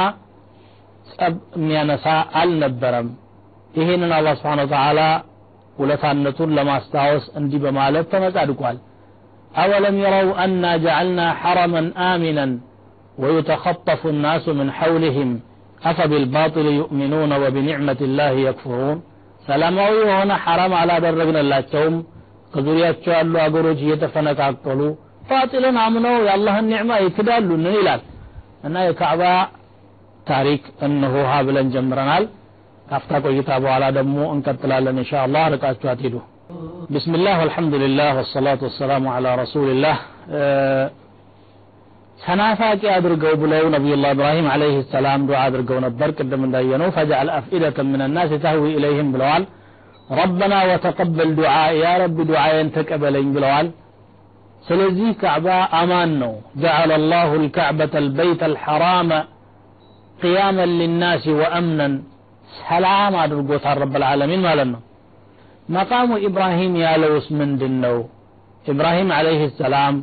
ጸብ 1.10 1.34
የሚያነሳ 1.56 2.06
አልነበረም። 2.40 3.08
ይሄንን 3.74 4.12
አላህ 4.18 4.34
ስብሓን 4.38 4.62
ወተዓላ 4.64 5.00
ውለታነቱን 5.76 6.50
ለማስታወስ 6.56 7.24
እንዲህ 7.38 7.60
በማለት 7.64 8.06
ተመጻድቋል 8.12 8.76
أولم 9.53 9.95
يروا 9.97 10.43
أنا 10.43 10.71
جعلنا 10.77 11.25
حرما 11.33 11.81
آمنا 12.11 12.47
ويتخطف 13.17 14.01
الناس 14.07 14.45
من 14.49 14.67
حولهم 14.71 15.29
أفبالباطل 15.81 16.65
يؤمنون 16.81 17.31
وبنعمة 17.43 17.99
الله 18.01 18.33
يكفرون 18.47 18.97
ሰላማዊ 19.45 19.93
የሆነ 20.03 20.31
ሐራም 20.43 20.73
አላደረግንላቸውም 20.79 21.95
ከዙሪያቸው 22.53 23.11
ያሉ 23.17 23.33
አገሮች 23.43 23.79
እየተፈነቃቀሉ 23.85 24.81
ባጢልን 25.29 25.77
አምነው 25.85 26.15
የአላህን 26.27 26.65
ኒዕማ 26.71 26.91
ይክዳሉንን 27.05 27.75
ይላል 27.79 28.01
እና 28.67 28.75
የካዕባ 28.87 29.23
ታሪክ 30.31 30.63
እነሆ 30.87 31.15
ሀ 31.29 31.35
ብለን 31.47 31.67
ጀምረናል 31.75 32.23
ካፍታ 32.85 33.11
ቆይታ 33.25 33.49
በኋላ 33.63 33.85
ደግሞ 33.97 34.17
እንቀጥላለን 34.35 34.99
እንሻ 35.01 35.11
አላህ 35.25 35.43
ርቃችሁ 35.55 35.89
አትሄዱ 35.93 36.15
بسم 36.95 37.11
الله 37.15 37.35
والحمد 37.41 37.73
لله 37.83 38.09
والصلاة 38.17 38.59
والسلام 38.65 39.03
على 39.15 39.29
رسول 39.41 39.67
الله 39.73 39.95
ተናፋቂ 42.19 42.81
አድርገው 42.95 43.33
ብለው 43.41 43.65
ነቢዩላህ 43.75 44.09
ኢብራሂም 44.15 44.47
አለይህ 44.53 44.77
ሰላም 44.93 45.21
ዱዓ 45.27 45.37
አድርገው 45.47 45.77
ነበር 45.85 46.09
ቅድም 46.17 46.41
እንዳየነው 46.47 46.89
ፈጅዐል 46.97 47.29
አፍኢደተ 47.37 47.77
ምን 47.91 48.01
ናስ 48.15 48.31
ተህዊ 48.43 48.63
ኢለይህም 48.77 49.09
ብለዋል 49.13 49.43
ረበና 50.19 50.53
ወተቀበል 50.69 51.29
ዱዓ 51.39 51.53
ያ 51.81 51.93
ረቢ 52.03 52.17
ዱዓዬን 52.31 52.69
ተቀበለኝ 52.77 53.27
ብለዋል 53.35 53.67
ስለዚህ 54.67 55.09
ካዕባ 55.21 55.47
አማን 55.79 56.11
ነው 56.23 56.33
ጀዐለ 56.63 56.91
ላሁ 57.11 57.31
ልካዕበተ 57.43 57.95
ልበይተ 58.07 58.51
ልሐራመ 58.53 59.11
ቅያመን 60.17 60.71
ሊናሲ 60.81 61.25
ወአምነን 61.41 61.93
ሰላም 62.61 63.15
አድርጎታል 63.23 63.77
ረብልዓለሚን 63.83 64.41
ማለት 64.47 64.69
ነው 64.73 64.81
መቃሙ 65.68 66.10
ኢብራሂም 66.26 66.74
ያለውስ 66.82 67.26
ምንድን 67.38 67.74
ነው 67.84 67.96
ኢብራሂም 68.64 69.08
አለይህ 69.16 69.42
ሰላም 69.58 69.94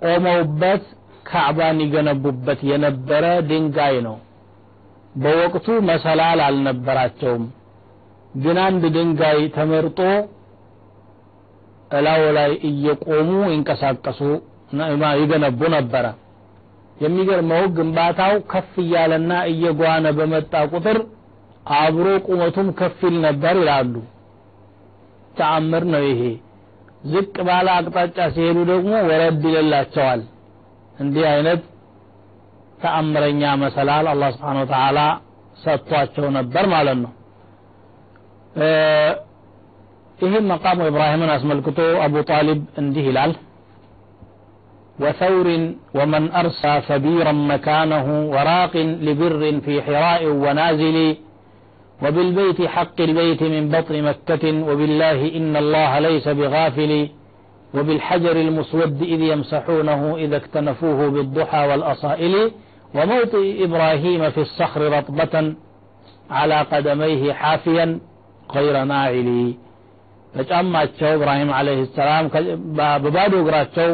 ቆመውበት 0.00 0.84
ካዕባን 1.28 1.78
ይገነቡበት 1.84 2.60
የነበረ 2.70 3.24
ድንጋይ 3.48 3.96
ነው። 4.06 4.16
በወቅቱ 5.14 5.66
መሰላል 5.88 6.40
አልነበራቸውም። 6.46 7.44
ግን 8.34 8.58
አንድ 8.64 8.82
ድንጋይ 8.96 9.40
ተመርጦ 9.56 9.98
እላው 11.90 12.22
ላይ 12.36 12.52
እየቆሙ 12.68 13.30
ይንቀሳቀሱ 13.52 14.20
ይገነቡ 15.20 15.60
ነበረ። 15.76 16.06
የሚገርመው 16.96 17.62
ግንባታው 17.76 18.34
ከፍ 18.52 18.72
እያለና 18.84 19.32
እየጓነ 19.52 20.06
በመጣ 20.18 20.52
ቁጥር 20.72 20.98
አብሮ 21.76 22.06
ቁመቱም 22.26 22.68
ከፍ 22.78 22.98
ይል 23.06 23.16
ነበር 23.26 23.54
ይላሉ 23.60 23.94
ተአምር 25.39 25.83
ነው 25.93 26.03
ይሄ 26.09 26.21
ዝቅ 27.11 27.35
ባለ 27.47 27.67
አቅጣጫ 27.77 28.17
ሲሄዱ 28.35 28.57
ደግሞ 28.71 28.93
ወረድ 29.09 29.43
ይልላቸዋል 29.49 30.21
እንዲህ 30.95 31.25
አይነት 31.33 31.61
ተአምረኛ 32.81 33.41
መሰላል 33.63 34.05
አላህ 34.13 34.29
ስብሓን 34.35 34.57
ወተዓላ 34.63 34.99
ሰጥቷቸው 35.63 36.27
ነበር 36.37 36.65
ማለት 36.73 36.97
ነው 37.03 37.13
ይህም 40.19 40.45
መቃሙ 40.51 40.79
ኢብራሂምን 40.91 41.31
አስመልክቶ 41.35 41.79
አቡ 42.05 42.15
ጣሊብ 42.31 42.61
እንዲህ 42.83 43.05
ይላል 43.11 43.33
وثور 44.99 45.47
ومن 45.97 46.23
أرسى 46.33 46.73
ثبيرا 46.81 47.33
مكانه 47.51 48.07
وراق 48.33 48.73
لبر 49.07 49.41
في 49.65 49.73
حراء 49.81 50.21
ونازل 50.43 50.97
وبالبيت 52.03 52.59
حق 52.75 52.97
البيت 52.99 53.41
من 53.43 53.63
بطن 53.69 53.95
مكة 54.03 54.43
وبالله 54.67 55.19
إن 55.37 55.53
الله 55.57 55.99
ليس 55.99 56.27
بغافل 56.29 56.91
وبالحجر 57.73 58.35
المسود 58.37 59.01
إذ 59.03 59.21
يمسحونه 59.33 60.01
إذا 60.17 60.37
اكتنفوه 60.37 60.99
بالضحى 61.09 61.61
والأصائل 61.67 62.35
وموطئ 62.95 63.45
إبراهيم 63.65 64.21
في 64.29 64.41
الصخر 64.41 64.81
رطبة 64.97 65.33
على 66.31 66.57
قدميه 66.71 67.23
حافيا 67.33 67.85
غير 68.55 68.75
ناعل 68.83 69.29
በጫማቸው 70.33 71.11
ኢብራሂም 71.17 71.49
አለይሂ 71.57 71.81
ሰላም 71.99 72.25
በባዶ 73.03 73.33
እግራቸው 73.43 73.89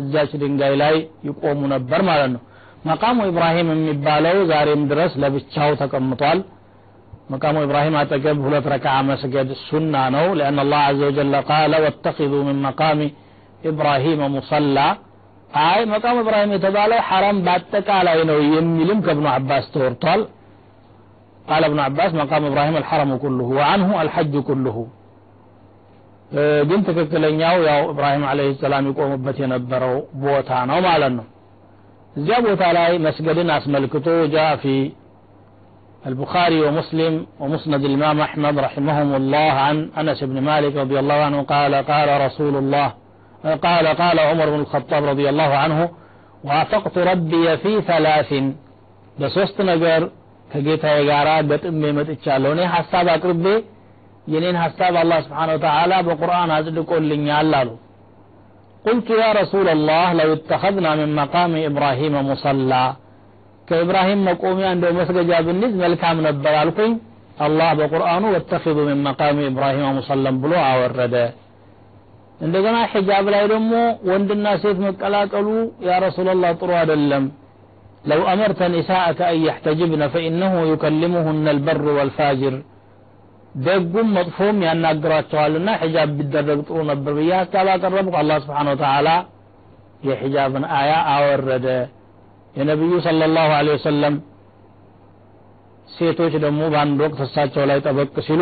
እዛች 0.00 0.30
ድንጋይ 0.42 0.74
ላይ 0.82 0.94
ይቆሙ 1.28 1.60
ነበር 1.74 2.00
ማለት 2.08 2.30
ነው 2.34 2.42
መቃሙ 2.88 3.18
ኢብራሂም 3.30 3.68
የሚባለው 3.72 4.36
ዛሬም 4.52 4.82
ድረስ 4.90 5.12
ለብቻው 5.22 5.72
ተቀምጧል 5.82 6.38
መቃሙ 7.32 7.56
ኢብራሂም 7.66 7.94
አጠገብ 8.00 8.38
ሁለት 8.46 8.66
ረክዓ 8.74 8.94
መስገድ 9.10 9.48
ሱና 9.68 9.94
ነው 10.16 10.26
لأن 10.38 10.58
الله 10.64 10.80
عز 10.90 11.02
وجل 11.08 11.34
قال 11.52 11.72
واتخذوا 11.84 12.42
من 12.48 12.56
مقام 12.66 13.00
إبراهيم 13.70 14.20
مصلى 14.36 14.88
አይ 15.66 15.80
መቃሙ 15.92 16.16
ኢብራሂም 16.24 16.50
የተባለው 16.56 16.98
ሐረም 17.08 17.36
በአጠቃላይ 17.46 18.18
ነው 18.30 18.38
የሚልም 18.56 18.98
ከብኑ 19.06 19.26
አባስ 19.36 19.64
ተወርቷል 19.74 20.20
قال 21.46 21.62
ابن 21.70 21.78
عباس 21.86 22.10
مقام 22.22 22.42
إبراهيم 22.50 22.76
الحرم 22.82 23.10
كله 23.24 23.48
وعنه 23.58 23.88
الحج 24.04 24.34
كله 24.48 24.76
ግን 26.68 26.80
ትክክለኛው 26.88 27.56
ያው 27.70 27.80
ኢብራሂም 27.92 28.22
አለይሂ 28.30 28.50
ሰላም 28.62 28.84
ይቆሙበት 28.90 29.36
የነበረው 29.42 29.94
ቦታ 30.24 30.50
ነው 30.70 30.78
ማለት 30.88 31.12
ነው 31.18 31.26
እዚያ 32.16 32.36
ቦታ 32.46 32.62
ላይ 32.78 32.92
መስገድን 33.06 33.48
አስመልክቶ 33.56 34.06
ጃ 34.34 34.46
ፊ 34.62 34.72
البخاري 36.06 36.60
ومسلم 36.66 37.26
ومسند 37.40 37.82
الإمام 37.84 38.20
أحمد 38.20 38.54
رحمهم 38.58 39.14
الله 39.14 39.52
عن 39.66 39.76
أنس 40.00 40.24
بن 40.24 40.36
مالك 40.40 40.76
رضي 40.76 40.98
الله 40.98 41.14
عنه 41.14 41.38
قال 41.54 41.74
قال 41.92 42.08
رسول 42.26 42.54
الله 42.62 42.88
قال 43.66 43.86
قال 44.02 44.16
عمر 44.30 44.46
بن 44.54 44.60
الخطاب 44.64 45.02
رضي 45.12 45.26
الله 45.32 45.50
عنه 45.62 45.78
وافقت 46.44 46.98
ربي 47.10 47.56
في 47.56 47.72
ثلاث 47.90 48.30
بسوست 49.20 49.58
نجر 49.70 50.02
كجيتا 50.52 50.90
يقارا 50.98 51.36
قتم 51.50 51.82
متتشالو 51.98 52.48
እኔ 52.54 52.60
ሐሳብ 52.76 53.06
አቅርቤ 53.14 53.46
የኔን 54.32 54.56
ሐሳብ 54.64 54.94
አላህ 55.02 55.18
ስብሓን 55.26 55.50
ወተዓላ 55.54 55.92
በቁርአን 56.08 56.50
አጽድቆልኛል 56.58 57.52
አሉ 57.60 57.70
قلت 58.86 59.08
يا 59.22 59.30
رسول 59.40 59.66
الله 59.76 60.06
لو 60.20 60.28
اتخذنا 60.38 60.90
من 61.00 61.08
مقام 61.20 61.52
إبراهيم 61.70 62.14
مصلى 62.30 62.84
ከኢብራሂም 63.69 64.21
መቆሚያ 64.27 64.67
እንደው 64.75 64.91
መስገጃ 64.99 65.31
ብንይዝ 65.47 65.73
መልካም 65.81 66.17
ነበር 66.27 66.53
አልኩኝ። 66.61 66.93
አላህ 67.39 67.69
በቁርአኑ 67.79 68.23
ወተኪዙ 68.35 68.77
ምን 68.87 69.01
መቃሚ 69.05 69.37
ኢብራሂም 69.49 69.85
ሙሰለም 69.97 70.37
ብሎ 70.43 70.53
አወረደ። 70.65 71.15
እንደገና 72.39 72.77
ሒጃብ 72.91 73.25
ላይ 73.33 73.43
ደግሞ 73.51 73.71
ወንድና 74.09 74.47
ሴት 74.61 74.77
መቀላቀሉ 74.85 75.47
ያ 75.87 75.97
ረሱላላህ 76.05 76.51
ጥሩ 76.59 76.71
አይደለም። 76.79 77.23
ለው 78.05 78.21
አመርተ 78.31 78.59
ኒሳአከ 78.73 79.19
አን 79.29 79.39
የሕተጅብነ 79.45 80.03
ፈኢነሁ 80.13 80.53
ዩከልሙሁነ 80.69 81.47
አልበር 81.53 81.81
ወልፋጅር 81.97 82.55
ደጉም 83.59 84.09
መጥፎም 84.17 84.57
ያናግራቸዋልና 84.65 85.69
ሒጃብ 85.81 86.09
ቢደረግ 86.17 86.59
ጥሩ 86.67 86.77
ነበር 86.91 87.13
ብዬ 87.17 87.31
ሀሳብ 87.39 87.67
አቀረብኩ። 87.73 88.15
አላህ 88.21 88.37
ስብሓን 88.43 88.69
ወተዓላ 88.73 89.09
የሒጃብን 90.03 90.65
አያ 90.77 90.91
አወረደ። 91.13 91.65
የነቢዩ 92.55 92.93
ሰለላሁ 93.05 93.49
ዐለይሂ 93.57 93.75
ወሰለም 93.77 94.15
ሴቶች 95.87 96.33
ደግሞ 96.45 96.61
በአንድ 96.73 96.99
ወቅት 97.05 97.19
እሳቸው 97.25 97.63
ላይ 97.69 97.79
ጠበቅ 97.85 98.13
ሲሉ 98.27 98.41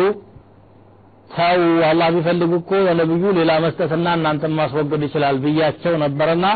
ተው 1.30 1.60
አላህ 1.88 2.08
ቢፈልግ 2.14 2.52
እኮ 2.58 2.70
ለነቢዩ 2.86 3.30
ሌላ 3.38 3.52
መስጠትና 3.64 4.08
እናንተን 4.18 4.52
ማስወገድ 4.58 5.02
ይችላል 5.06 5.36
ብያቸው 5.44 5.94
ነበርና 6.04 6.46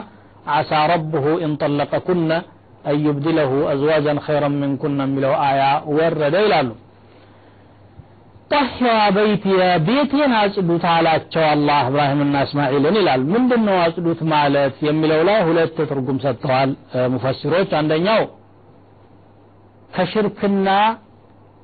አሳ 0.55 0.81
ረብሁ 0.93 1.25
ኢንጠለቀኩነ 1.47 2.31
አን 2.85 2.97
ዩብድለሁ 3.07 3.51
አዝዋጀን 3.73 4.19
ኸይረን 4.25 4.55
ምንኩነ 4.63 5.01
የሚለው 5.07 5.35
አያ 5.49 5.61
ወረደ 5.99 6.37
ይላሉ 6.47 6.71
ወጣህራ 8.53 8.87
በይትየ 9.17 9.59
ቤቴን 9.87 10.33
አጽዱት 10.39 10.83
አላቸው 10.91 11.45
አላህ 11.53 11.79
እብራሂምና 11.87 12.35
እስማኤልን 12.47 12.97
ይላል። 12.99 13.23
ምንድን 13.31 13.63
ነው 13.69 13.77
አጽዱት 13.85 14.21
ማለት 14.33 14.75
የሚለው 14.87 15.21
ላይ 15.29 15.39
ሁለት 15.47 15.77
ትርጉም 15.91 16.19
ሰጥተዋል 16.25 16.71
ሙፈሲሮች። 17.15 17.71
አንደኛው 17.81 18.21
ከሽርክና 19.91 20.69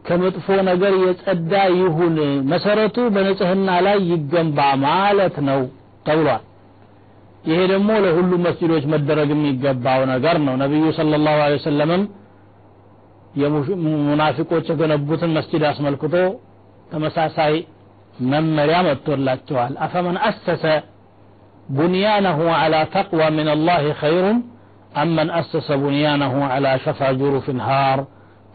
ከመጥፎ 0.04 0.46
ነገር 0.70 0.94
የጸዳ 1.04 1.52
ይሁን 1.76 2.16
መሰረቱ 2.52 2.96
በንጽህና 3.14 3.68
ላይ 3.86 4.00
ይገንባ 4.12 4.58
ማለት 4.86 5.36
ነው 5.50 5.60
ተብሏል። 6.08 6.42
ይሄ 7.44 7.60
ደግሞ 7.74 7.92
ለሁሉም 8.04 8.44
መስጂዶች 8.48 8.84
መደረግ 8.94 9.30
የሚገባው 9.34 10.02
ነገር 10.14 10.36
ነው። 10.46 10.56
ነቢዩ 10.64 10.86
ስለ 10.98 11.22
ላሁ 11.26 11.38
ሰለምም 11.68 12.04
የሙናፊቆች 13.40 14.66
የገነቡትን 14.72 15.34
መስጂድ 15.38 15.64
አስመልክቶ 15.68 16.14
ተመሳሳይ 16.92 17.54
መመሪያ 18.30 18.76
መጥቶላቸዋል። 18.86 19.74
አፈመን 19.84 20.16
አሰሰ 20.28 20.64
ቡንያነሁ 21.68 22.40
አላ 22.58 22.76
ተቅዋ 22.94 23.22
ምን 23.36 23.48
አላህ 23.54 23.82
ኸይሩን 24.00 24.38
አመን 25.00 25.28
አሰሰ 25.38 25.68
ቡንያነሁ 25.82 26.34
አላ 26.54 26.66
ሸፋ 26.84 27.10
ጁሩፍ 27.20 27.46
ንሃር 27.58 28.00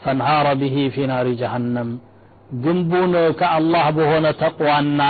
ፈንሃረ 0.03 0.47
ብሂ 0.61 0.75
ፊ 0.95 1.05
ናሪ 1.11 1.27
ጀሃነም። 1.41 1.89
ግንቡን 2.63 3.13
ከአላህ 3.39 3.85
በሆነ 3.97 4.25
ተቅዋና 4.41 5.01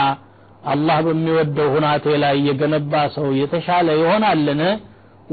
አላህ 0.63 0.97
በሚወደው 1.05 1.69
ሁናቴ 1.75 2.05
ላይ 2.23 2.35
የገነባ 2.47 2.93
ሰው 3.15 3.25
የተሻለ 3.39 3.87
ይሆናልን? 4.01 4.61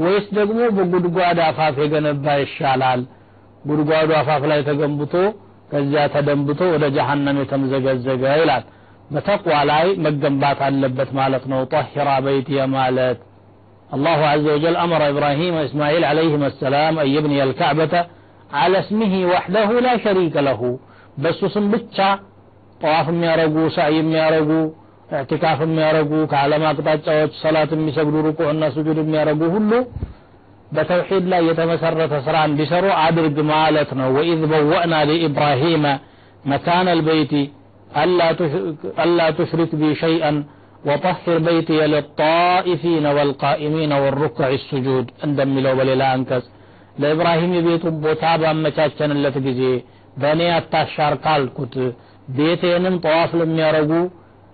ወይስ 0.01 0.25
ደግሞ 0.37 0.59
በጉድጓድ 0.77 1.39
አፋፍ 1.45 1.75
የገነባ 1.83 2.25
ይሻላል? 2.41 3.01
ጉድጓዱ 3.63 4.09
አፋፍ 4.19 4.43
ላይ 4.51 4.59
ተገንብቶ 4.69 5.13
ከዚያ 5.71 6.03
ተደንብቶ 6.13 6.61
ወደ 6.73 6.85
ጀሀነም 6.95 7.37
የተምዘገዘገ 7.41 8.23
ይላል። 8.39 8.63
በተቋ 9.09 9.45
ላይ 9.69 9.87
መገንባት 10.05 10.59
አለበት 10.67 11.09
ማለት 11.19 11.45
ነው። 11.51 11.61
ጠሂራ 11.73 12.09
በይትየ 12.25 12.65
ማለት 12.75 13.19
አላሁ 13.89 14.19
አዘ 14.27 14.43
ወጀል 14.55 14.75
አመረ 14.81 15.03
ኢብራሂም 15.11 15.55
እስማኤል 15.63 16.03
ዓለይህም 16.09 16.43
አሰላም 16.49 16.97
አየብን 17.03 17.33
የልካዕበተ 17.37 17.95
አለ 18.55 18.73
ስሚሂ 18.87 19.13
ወሕደሁ 19.31 19.71
ላ 19.85 19.89
ሸሪከ 20.03 20.43
ለሁ። 20.47 20.61
በእሱ 21.17 21.41
ስም 21.55 21.65
ብቻ 21.73 21.97
ጠዋፍ 22.81 23.07
የሚያረጉ 23.11 23.55
ሳይ 23.75 23.91
የሚያረጉ 23.97 24.51
እዕትካፍ 25.11 25.59
የሚያረጉ 25.65 26.11
ከዓለም 26.31 26.63
አቅጣጫዎች 26.69 27.33
ሰላት 27.41 27.71
የሚሰግዱ 27.75 28.15
ርቁዕና 28.27 28.63
ስጁድ 28.75 28.97
የሚያረጉ 29.01 29.41
ሁሉ 29.55 29.71
በተውሒድ 30.76 31.24
ላይ 31.32 31.42
የተመሰረተ 31.48 32.14
ስራ 32.26 32.36
እንዲሰሩ 32.48 32.86
አድርግ 33.04 33.36
ማለት 33.52 33.90
ነው 34.00 34.08
ወኢዝ 34.16 34.40
በወእና 34.52 34.94
ሊኢብራሂመ 35.10 35.84
መካነ 36.44 36.88
ልበይቲ 36.98 37.32
አላ 39.02 39.20
ቱሽሪክ 39.40 39.72
ቢ 39.82 39.94
ሸይአን 40.02 40.38
وطهر 40.84 41.38
بيتي 41.46 41.78
للطائفين 41.92 43.04
والقائمين 43.16 43.92
والركع 44.02 44.48
السجود 44.58 45.06
እንደሚለው 45.26 45.72
በሌላ 45.78 46.02
አንቀጽ 46.16 46.44
ለኢብራሂም 47.00 47.52
የቤቱን 47.56 47.94
ቦታ 48.04 48.24
ባመቻቸንለት 48.42 49.36
ጊዜ 49.46 49.62
በእኔ 50.16 50.42
አታሻር 50.58 51.14
ካልኩት 51.24 51.74
ቤቴንም 52.36 52.94
ጠዋፍ 53.04 53.32
ለሚያረጉ 53.40 53.90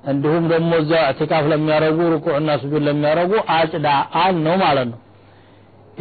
እንዲሁም 0.04 0.44
ደግሞ 0.52 0.70
እዚያ 0.82 1.00
እዕትካፍ 1.10 1.44
ለሚያረጉ 1.52 1.98
ርኩዕና 2.14 2.50
ስጁድ 2.62 2.82
ለሚያረጉ 2.88 3.32
አጭዳ 3.56 3.88
አል 4.22 4.34
ነው 4.46 4.56
ማለት 4.64 4.88
ነው 4.92 4.98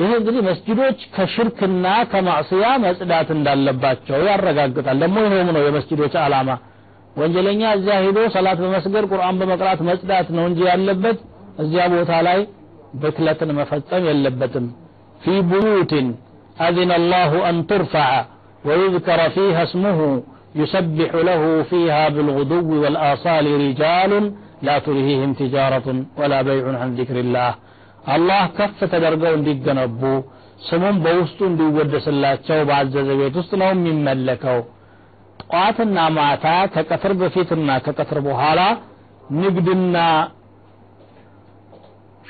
ይህ 0.01 0.11
እንግዲህ 0.19 0.41
መስጅዶች 0.49 0.99
ከሽርክና 1.15 1.85
ከማዕስያ 2.11 2.67
መጽዳት 2.85 3.29
እንዳለባቸው 3.37 4.19
ያረጋግጣል 4.29 4.97
ደግሞ 5.03 5.17
ይኸውም 5.25 5.49
ነው 5.57 5.63
የመስጅዶች 5.67 6.13
አላማ 6.25 6.51
ወንጀለኛ 7.15 7.61
እዚያ 7.77 7.95
ሄዶ 8.05 8.19
ሰላት 8.35 8.59
በመስገድ 8.63 9.05
ቁርአን 9.11 9.37
በመቅራት 9.41 9.79
መጽዳት 9.89 10.27
ነው 10.37 10.45
እንጂ 10.49 10.59
ያለበት 10.71 11.17
እዚያ 11.63 11.83
ቦታ 11.95 12.11
ላይ 12.27 12.39
ብክለትን 13.01 13.49
መፈጸም 13.59 14.05
የለበትም 14.11 14.67
ፊ 15.21 15.37
ቡዩትን 15.51 16.09
أذن 16.69 16.91
الله 16.91 17.31
أن 17.49 17.55
ترفع 17.67 18.09
ويذكر 18.67 19.19
فيها 19.35 19.61
اسمه 19.63 19.99
يسبح 20.55 21.11
له 21.29 21.41
فيها 21.63 22.03
بالغدو 22.09 22.69
والآصال 22.83 23.45
رجال 23.65 24.11
لا 24.61 24.75
تلهيهم 24.79 25.29
تجارة 25.33 25.87
ولا 26.19 26.39
بيع 26.41 26.65
عن 26.81 26.89
ذكر 26.95 27.17
الله 27.19 27.51
አላህ 28.06 28.42
ከፍ 28.56 28.78
ተደርገው 28.92 29.32
እንዲገነቡ 29.36 30.00
ስሙም 30.66 30.96
በውስጡ 31.04 31.38
እንዲወደስላቸው 31.48 32.58
ባዘዘ 32.68 33.08
ቤት 33.20 33.34
ውስጥ 33.40 33.52
ነው 33.60 33.68
የሚመለከው። 33.72 34.58
ጠዋትና 35.42 35.98
ማታ 36.16 36.44
ከቀትር 36.74 37.12
በፊትና 37.20 37.70
ከቀትር 37.86 38.18
በኋላ 38.26 38.60
ንግድና 39.36 39.96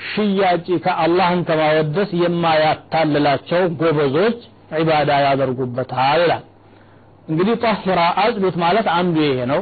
ሽያጭ 0.07 0.67
ከአላህን 0.85 1.41
ከማወደስ 1.49 2.11
የማያታልላቸው 2.23 3.63
ጎበዞች 3.81 4.39
ዒባዳ 4.77 5.11
ያደርጉበታል 5.25 6.21
ይላል። 6.25 6.45
እንግዲህ 7.29 7.55
ጠሂራ 7.65 8.01
አጽዱት 8.23 8.57
ማለት 8.65 8.87
አንዱ 8.97 9.17
ይሄ 9.29 9.39
ነው። 9.53 9.61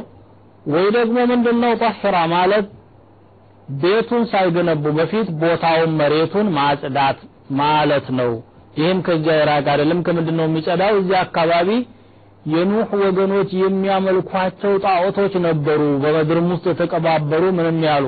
ወይ 0.65 0.85
ደግሞ 0.95 1.17
ምንድነው 1.31 1.73
ጠሂራ 1.83 2.17
ማለት 2.33 2.65
ቤቱን 3.81 4.23
ሳይገነቡ 4.31 4.83
በፊት 4.97 5.27
ቦታውን 5.41 5.91
መሬቱን 5.99 6.47
ማጽዳት 6.57 7.19
ማለት 7.59 8.07
ነው። 8.19 8.31
ይህም 8.77 8.99
ከዚያ 9.05 9.33
የራቀ 9.37 9.65
አይደለም። 9.73 9.99
ከምንድን 10.05 10.35
ነው 10.39 10.45
የሚጸዳው? 10.47 10.93
እዚያ 10.99 11.19
አካባቢ 11.25 11.69
የኑህ 12.45 12.89
ወገኖች 13.03 13.49
የሚያመልኳቸው 13.61 14.73
ጣዖቶች 14.83 15.33
ነበሩ፣ 15.45 15.81
በምድርም 16.03 16.49
ውስጥ 16.53 16.65
የተቀባበሩ 16.71 17.43
ምንም 17.57 17.79
ያሉ። 17.87 18.05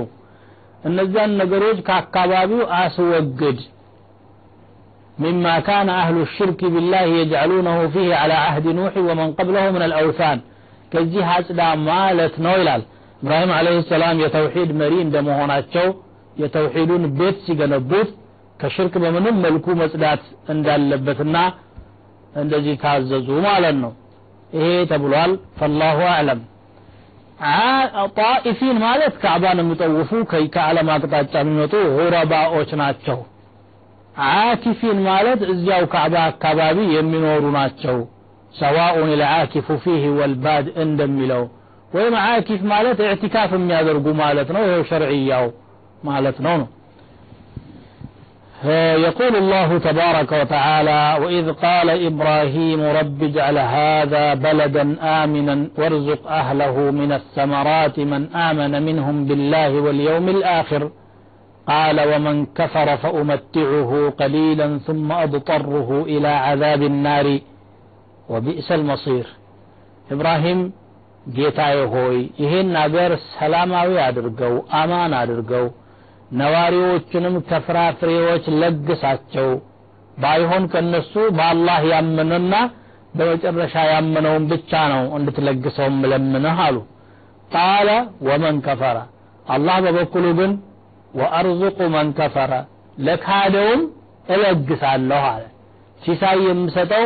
እነዚያን 0.83 1.31
ነገሮች 1.41 1.77
ከአካባቢው 1.87 2.61
አስወግድ። 2.79 3.59
ሚማ 5.17 5.45
ካነ 5.67 5.89
አህሉ 5.99 6.17
ሽርክ 6.33 6.59
ቢላህ 6.73 7.03
የጅዐሉነሁ 7.13 7.77
ፊህ 7.93 8.09
ዐላ 8.17 8.33
አህድ 8.43 8.65
ኑሕ 8.77 8.95
ወመን 9.07 9.29
ቀብለሁ 9.37 9.65
ምን 9.75 9.83
አልአውሳን 9.87 10.39
ከዚህ 10.91 11.23
አጽዳ 11.31 11.61
ማለት 11.87 12.35
ነው 12.45 12.53
ይላል። 12.59 12.83
ኢብራሂም 13.21 13.51
አለይሂ 13.55 13.77
ሰላም 13.89 14.17
የተውሂድ 14.23 14.71
መሪ 14.81 14.93
እንደመሆናቸው 15.03 15.87
የተውሂዱን 16.37 17.05
ቤት 17.19 17.37
ሲገነቡት 17.45 18.09
ከሽርክ 18.59 18.93
በምንም 19.03 19.35
መልኩ 19.45 19.65
መጽዳት 19.79 20.23
እንዳለበትና 20.49 21.37
እንደዚህ 22.35 22.75
ታዘዙ 22.83 23.27
ማለት 23.47 23.75
ነው። 23.83 23.91
ይሄ 24.49 24.67
ተብሏል። 24.91 25.31
ፈላሁ 25.59 25.99
አዕለም። 26.11 26.41
ጣኢፊን 28.17 28.77
ማለት 28.83 29.15
ካዕባን 29.23 29.59
የሚጠውፉ 29.61 30.11
ከዓለም 30.55 30.87
አቅጣጫ 30.93 31.33
የሚመጡ 31.41 31.73
ሁረባዎች 31.97 32.71
ናቸው። 32.81 33.19
አኪፊን 34.29 34.99
ማለት 35.07 35.41
እዚያው 35.53 35.83
ካዕባ 35.93 36.15
አካባቢ 36.29 36.77
የሚኖሩ 36.95 37.43
ናቸው። 37.57 37.97
ሰዋኡን 38.53 39.09
ልዓኪፉ 39.21 39.67
ፊህ 39.83 40.03
ወልባድ 40.19 40.67
እንደሚለው 40.83 41.43
ወይም 41.96 42.14
ዓኪፍ 42.26 42.60
ማለት 42.74 42.98
ኢዕቲካፍ 43.08 43.50
የሚያደርጉ 43.58 44.06
ማለት 44.24 44.48
ነው 44.56 44.62
ይኸው 44.68 44.84
ሸርዕያው 44.92 45.46
ማለት 46.10 46.38
ነው 46.46 46.56
ነው 46.62 46.68
يقول 49.06 49.36
الله 49.36 49.78
تبارك 49.78 50.32
وتعالى 50.32 51.00
وإذ 51.22 51.52
قال 51.52 51.88
إبراهيم 51.90 52.80
رب 52.98 53.22
اجعل 53.22 53.58
هذا 53.58 54.34
بلدا 54.34 54.96
آمنا 55.22 55.68
وارزق 55.78 56.22
أهله 56.40 56.76
من 56.90 57.12
الثمرات 57.12 57.96
من 58.12 58.22
آمن 58.48 58.82
منهم 58.82 59.24
بالله 59.24 59.80
واليوم 59.80 60.28
الآخر 60.28 60.82
قال 61.68 61.96
ومن 62.10 62.46
كفر 62.46 62.96
فأمتعه 62.96 63.90
قليلا 64.20 64.78
ثم 64.78 65.12
أضطره 65.12 66.02
إلى 66.02 66.28
عذاب 66.28 66.82
النار 66.82 67.26
وبئس 68.28 68.72
المصير 68.72 69.26
إبراهيم 70.10 70.72
ጌታዬ 71.35 71.77
ሆይ 71.93 72.17
ይሄን 72.41 72.69
አገር 72.81 73.11
ሰላማዊ 73.31 73.91
አድርገው 74.05 74.53
አማን 74.79 75.13
አድርገው 75.19 75.65
ነዋሪዎቹንም 76.31 77.35
ከፍራፍሬዎች 77.49 78.45
ለግሳቸው። 78.61 79.49
ባይሆን 80.17 80.63
ከነሱ 80.73 81.13
በአላህ 81.37 81.81
ያመነና 81.91 82.53
በመጨረሻ 83.13 83.75
ያመነውን 83.91 84.43
ብቻ 84.51 84.71
ነው 84.93 85.03
እንድትለግሰው 85.17 85.87
ምለምንህ 85.97 86.57
አሉ። 86.65 86.77
ቃለ 87.51 87.89
ወመን 88.27 88.57
ከፈረ። 88.65 88.97
አላህ 89.45 89.77
በበኩሉ 89.85 90.25
ግን 90.39 90.51
ወአርዙቁ 91.13 91.79
መን 91.93 92.09
ከፈረ 92.17 92.53
ለካደውም 92.97 93.81
እለግሳለሁ 94.27 95.21
አለ። 95.29 95.43
ሲሳይ 96.01 96.39
የምሰጠው 96.47 97.05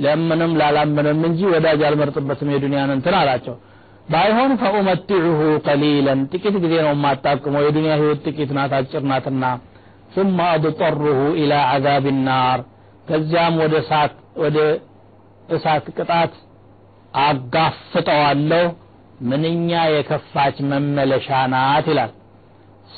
ለምንም 0.00 0.52
ላላምንም 0.60 1.20
እንጂ 1.28 1.40
ወዳጅ 1.52 1.80
አልመርጥበትም 1.88 2.50
የዱንያን 2.54 2.90
እንትን 2.96 3.14
አላቸው 3.20 3.54
ባይሆን 4.08 4.52
ፈኡመቲዑሁ 4.62 5.38
ቀሊለን 5.66 6.20
ጥቂት 6.32 6.56
ጊዜ 6.64 6.74
ነው 6.84 6.92
የማጣቅመው 6.94 7.62
የዱንያ 7.66 7.92
ህይወት 8.00 8.20
ጥቂት 8.28 8.52
ናት 8.58 8.74
አጭር 8.80 9.04
ናትና 9.12 9.44
ثم 10.16 10.38
أضطره 10.56 11.20
إلى 11.40 11.58
عذاب 11.70 12.04
النار 12.14 12.58
ከዚያም 13.06 13.54
ወደ 13.62 13.74
እሳት 13.82 14.12
ወደ 14.42 14.58
እሳት 15.48 15.84
ቅጣት 15.96 16.32
አጋፍጠዋለሁ 17.26 18.64
ምንኛ 19.30 19.70
የከፋች 19.94 20.56
መመለሻ 20.70 21.28
ናት 21.52 21.86
ይላል 21.92 22.12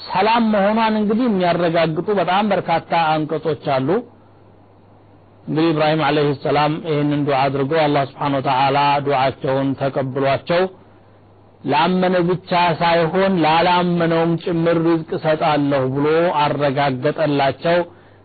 ሰላም 0.07 0.45
መሆኗን 0.55 0.95
እንግዲህ 1.01 1.27
የሚያረጋግጡ 1.29 2.09
በጣም 2.21 2.45
በርካታ 2.53 2.93
አንቀጾች 3.15 3.65
አሉ 3.77 3.89
እንግዲህ 5.44 5.70
ኢብራሂም 5.72 6.02
አለይሂ 6.08 6.30
ሰላም 6.44 6.74
ይህንን 6.90 7.22
ዱዓ 7.28 7.38
አድርገው 7.46 7.80
አላህ 7.86 8.04
ስብሓን 8.10 8.36
ወተዓላ 8.38 8.78
ዱዓቸውን 9.08 9.70
ተቀብሏቸው 9.82 10.62
ላመነ 11.64 12.16
ብቻ 12.30 12.52
ሳይሆን 12.82 13.34
ላላመነውም 13.44 14.32
ጭምር 14.44 14.78
ሪዝቅ 14.88 15.12
እሰጣለሁ 15.18 15.84
ብሎ 15.96 16.08
አረጋገጠላቸው። 16.44 17.78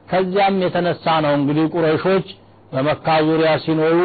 ከዚያም 0.09 0.57
የተነሳ 0.65 1.05
ነው 1.25 1.33
እንግዲህ 1.39 1.67
ቁረይሾች 1.75 2.29
በመካ 2.73 3.07
ዙሪያ 3.29 3.51
ሲኖሩ 3.65 3.99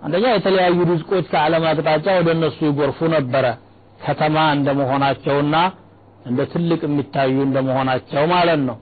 አንደኛ 0.00 0.26
የተለያዩ 0.34 0.78
ሪዝቆች 0.90 1.24
ከዓለም 1.32 1.64
አቅጣጫ 1.70 2.06
ወደ 2.18 2.28
እነሱ 2.36 2.58
ይጎርፉ 2.68 3.08
ነበረ 3.14 3.46
ከተማ 4.00 4.36
እንደመሆናቸውና 4.56 5.56
እንደ 6.26 6.40
ትልቅ 6.52 6.80
የሚታዩ 6.86 7.34
እንደመሆናቸው 7.46 8.22
ማለት 8.34 8.60
ነው 8.68 8.76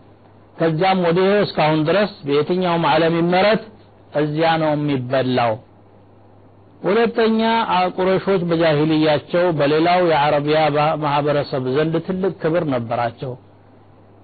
ከዚያም 0.56 1.00
ወዲህ 1.06 1.30
እስካሁን 1.42 1.80
ድረስ 1.88 2.12
በየትኛውም 2.26 2.84
ዓለም 2.90 3.14
ይመረት 3.20 3.62
እዚያ 4.20 4.50
ነው 4.62 4.70
የሚበላው። 4.74 5.54
ሁለተኛ 6.80 7.40
ቁረሾች 7.96 8.42
በጃሂልያቸው 8.48 9.44
በሌላው 9.58 10.00
የአረቢያ 10.10 10.60
ማህበረሰብ 11.04 11.64
ዘንድ 11.76 11.94
ትልቅ 12.06 12.32
ክብር 12.42 12.64
ነበራቸው። 12.74 13.32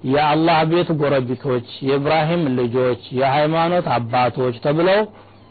የአላህ 0.06 0.58
ቤት 0.70 0.88
ጎረቢቶች 1.00 1.66
የኢብራሂም 1.86 2.42
ልጆች 2.58 3.02
የሃይማኖት 3.18 3.86
አባቶች 3.96 4.56
ተብለው 4.64 5.00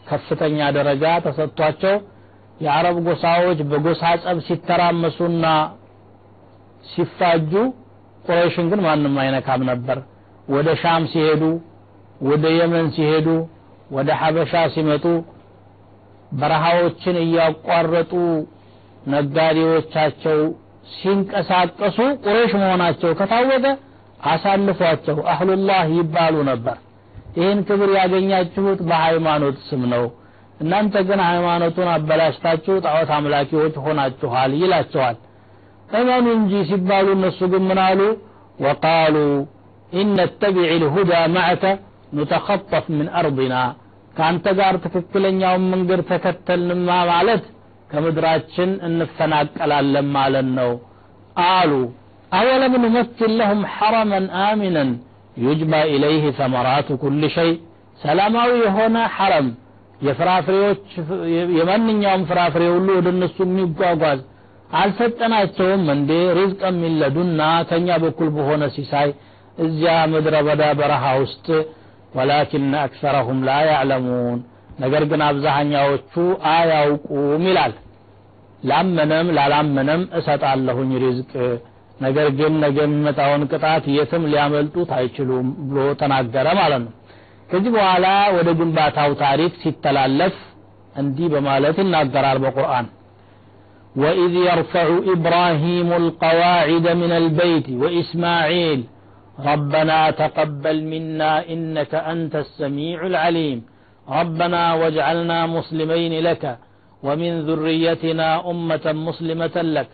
ከፍተኛ 0.08 0.58
ደረጃ 0.76 1.04
ተሰጥቷቸው 1.26 1.94
የአረብ 2.60 2.96
ጎሳዎች 3.06 3.60
በጎሳ 3.70 4.02
ጸብ 4.24 4.38
ሲተራመሱና 4.48 5.44
ሲፋጁ 6.84 7.52
ቁረይሽን 8.24 8.66
ግን 8.72 8.80
ማንም 8.86 9.14
አይነካም 9.22 9.62
ነበር 9.70 9.98
ወደ 10.48 10.68
ሻም 10.82 11.02
ሲሄዱ 11.12 11.42
ወደ 12.22 12.44
የመን 12.56 12.86
ሲሄዱ 12.96 13.28
ወደ 13.90 14.10
ሐበሻ 14.20 14.52
ሲመጡ 14.74 15.04
በረሃዎችን 16.32 17.16
እያቋረጡ 17.22 18.12
ነጋዴዎቻቸው 19.12 20.40
ሲንቀሳቀሱ 20.94 21.98
ቁረይሽ 22.24 22.52
መሆናቸው 22.62 23.10
ከታወቀ 23.18 23.66
አሳልፏቸው 24.26 25.16
አህሉላህ 25.32 25.82
ይባሉ 25.96 26.34
ነበር። 26.50 26.76
ይህን 27.36 27.60
ክብር 27.68 27.90
ያገኛችሁት 27.98 28.80
በሃይማኖት 28.88 29.58
ስም 29.68 29.82
ነው። 29.92 30.04
እናንተ 30.60 30.94
ግን 31.08 31.20
ሃይማኖቱን 31.26 31.88
አበላሽታችሁ 31.92 32.74
ጣዖት 32.84 33.10
አምላኪዎች 33.16 33.76
ሆናችኋል 33.84 34.50
ይላቸዋል። 34.60 35.16
እመኑ 35.94 36.26
እንጂ 36.38 36.52
ሲባሉ 36.68 37.06
እነሱ 37.16 37.40
ግን 37.52 37.64
ምን 37.70 37.80
አሉ? 37.86 38.00
وقالوا 38.64 39.16
إن 39.92 40.10
نتبع 40.18 40.70
الهدى 40.82 41.12
معك 41.34 41.64
نتخطف 42.16 42.86
من 42.96 43.08
أرضنا 43.18 43.54
ከአንተ 44.14 44.46
ጋር 44.58 44.74
ትክክለኛውን 44.84 45.64
መንገድ 45.72 46.00
ተከተልንማ 46.10 46.88
ማለት 47.10 47.44
ከምድራችን 47.90 48.70
እንፈናቀላለን 48.88 50.06
ማለት 50.16 50.48
ነው 50.58 50.70
አሉ 51.48 51.72
أولم 52.32 52.74
نمكن 52.82 53.32
لهم 53.38 53.62
حرما 53.74 54.26
آمنا 54.42 54.90
يجبى 55.36 55.72
إليه 55.92 56.24
ثمرات 56.38 56.88
كل 57.02 57.22
شيء 57.34 57.50
ሰላማዊ 58.00 58.52
የሆነ 58.64 58.96
ሐረም 59.16 59.48
የፍራፍሬዎች 60.00 60.84
የማንኛውም 61.56 62.22
ፍራፍሬ 62.30 62.62
ሁሉ 62.74 62.88
ወደ 62.98 63.08
እነሱ 63.14 63.36
የሚጓጓዝ 63.44 64.20
አልሰጠናቸውም 64.76 65.82
እንዴ? 65.94 66.10
ሪዝቅ 66.38 66.60
የሚለዱና 66.68 67.40
ከኛ 67.70 67.88
በኩል 68.04 68.28
በሆነ 68.36 68.62
ሲሳይ 68.76 69.08
እዚያ 69.57 69.93
ምድረ 70.11 70.35
በዳ 70.47 70.63
በረሃ 70.79 71.05
ውስጥ 71.23 71.47
ወላኪን 72.17 72.67
አክሰረሁም 72.83 73.39
ላ 73.47 73.55
ያዕለሙን 73.69 74.39
ነገር 74.83 75.03
ግን 75.11 75.21
አብዛኛዎቹ 75.27 76.13
አያውቁም 76.51 77.43
ይላል 77.49 77.73
ላመነም 78.63 79.27
ላላመነም 79.37 80.03
እሰጣለሁኝ 80.19 80.91
ሪዝቅ 81.03 81.31
ነገር 81.99 82.27
ግን 82.39 82.53
ነገ 82.63 82.77
የሚመጣውን 82.85 83.43
ቅጣት 83.51 83.85
የትም 83.95 84.23
ሊያመልጡት 84.31 84.89
አይችሉም 84.97 85.47
ብሎ 85.69 85.85
ተናገረ 86.01 86.47
ማለት 86.59 86.81
ነው 86.85 86.93
ከዚህ 87.49 87.71
በኋላ 87.77 88.05
ወደ 88.37 88.49
ግንባታው 88.59 89.11
ታሪክ 89.23 89.53
ሲተላለፍ 89.63 90.35
እንዲህ 90.95 91.27
በማለት 91.35 91.79
ይናገራል 91.83 92.39
በቁርአን 92.45 92.87
وإذ 93.95 94.33
يرفع 94.47 94.87
إبراهيم 95.15 95.89
القواعد 95.93 96.85
من 97.01 97.11
البيت 97.13 97.67
وإسماعيل 97.81 98.79
ربنا 99.40 100.10
تقبل 100.10 100.84
منا 100.84 101.48
إنك 101.48 101.94
أنت 101.94 102.36
السميع 102.36 103.06
العليم. 103.06 103.62
ربنا 104.08 104.74
واجعلنا 104.74 105.46
مسلمين 105.46 106.22
لك 106.24 106.58
ومن 107.02 107.40
ذريتنا 107.40 108.50
أمة 108.50 108.92
مسلمة 108.92 109.56
لك. 109.56 109.88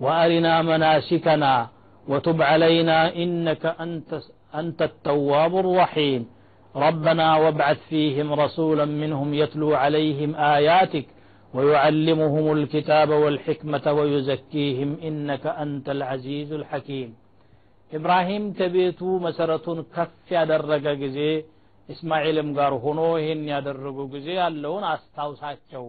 وأرنا 0.00 0.62
مناسكنا 0.62 1.68
وتب 2.08 2.42
علينا 2.42 3.14
إنك 3.16 3.66
أنت, 3.80 4.20
أنت 4.54 4.82
التواب 4.82 5.56
الرحيم. 5.56 6.26
ربنا 6.76 7.36
وابعث 7.36 7.78
فيهم 7.88 8.32
رسولا 8.32 8.84
منهم 8.84 9.34
يتلو 9.34 9.74
عليهم 9.74 10.34
آياتك 10.34 11.06
ويعلمهم 11.54 12.52
الكتاب 12.52 13.10
والحكمة 13.10 13.92
ويزكيهم 13.92 14.96
إنك 15.02 15.46
أنت 15.46 15.88
العزيز 15.88 16.52
الحكيم. 16.52 17.14
ኢብራሂም 17.92 18.44
ከቤቱ 18.58 19.00
መሰረቱን 19.24 19.78
ከፍ 19.94 20.14
ያደረገ 20.36 20.86
ጊዜ 21.02 21.18
እስማኤልም 21.88 22.48
ጋር 22.56 22.72
ሆኖ 22.84 23.00
ይህን 23.20 23.42
ያደረጉ 23.52 23.98
ጊዜ 24.14 24.28
ያለውን 24.40 24.84
አስታውሳቸው። 24.88 25.84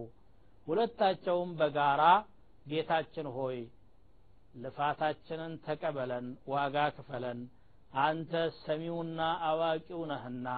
ሁለታቸውም 0.66 1.50
በጋራ 1.58 2.02
ጌታችን 2.66 3.26
ሆይ 3.36 3.58
ልፋታችንን 4.62 5.52
ተቀበለን 5.66 6.26
ዋጋ 6.52 6.76
ክፈለን 6.96 7.40
አንተ 8.02 8.32
ሰሚውና 8.62 9.20
አዋቂው 9.48 10.00
ነህና 10.10 10.48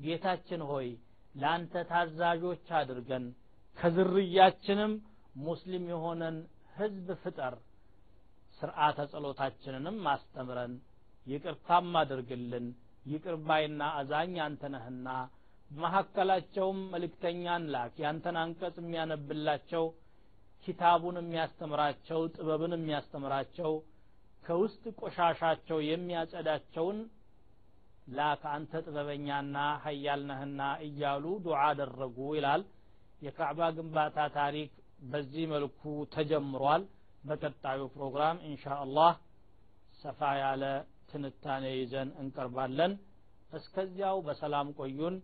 ጌታችን 0.00 0.62
ሆይ 0.70 0.88
ለአንተ 1.34 1.74
ታዛዦች 1.90 2.66
አድርገን 2.78 3.24
ከዝርያችንም 3.76 4.92
ሙስሊም 5.46 5.84
የሆነን 5.92 6.36
ህዝብ 6.76 7.08
ፍጠር። 7.22 7.54
ስርዓተ 8.60 8.98
ጸሎታችንንም 9.12 9.98
አስተምረን 10.12 10.74
ይቅርታም 11.26 11.90
አድርግልን 12.00 12.66
ይቅር 13.06 13.36
ባይና 13.46 13.82
አዛኝ 13.98 14.34
አንተ 14.44 14.62
ነህና 14.74 15.08
በመካከላቸውም 15.70 16.78
መልእክተኛን 16.92 17.64
ላክ። 17.74 17.94
ያንተን 18.02 18.36
አንቀጽ 18.42 18.76
የሚያነብላቸው 18.80 19.84
ኪታቡን 20.66 21.16
የሚያስተምራቸው 21.20 22.20
ጥበብን 22.34 22.72
የሚያስተምራቸው 22.76 23.72
ከውስጥ 24.44 24.84
ቆሻሻቸው 25.00 25.78
የሚያጸዳቸውን 25.88 26.98
ላክ። 28.16 28.42
አንተ 28.54 28.82
ጥበበኛና 28.86 29.56
ሀያል 29.84 30.20
ነህና 30.30 30.60
እያሉ 30.86 31.24
ዱዓ 31.44 31.60
አደረጉ 31.70 32.18
ይላል። 32.36 32.64
የካዕባ 33.22 33.68
ግንባታ 33.76 34.18
ታሪክ 34.38 34.72
በዚህ 35.10 35.44
መልኩ 35.52 35.82
ተጀምሯል 36.14 36.82
በቀጣዩ 37.29 37.81
ፕሮግራም 37.95 38.37
ኢንሻ 38.49 38.65
አላህ 38.83 39.11
ሰፋ 40.03 40.19
ያለ 40.43 40.63
ትንታኔ 41.11 41.65
ይዘን 41.81 42.09
እንቀርባለን 42.23 42.93
እስከዚያው 43.59 44.17
በሰላም 44.29 44.69
ቆዩን 44.79 45.17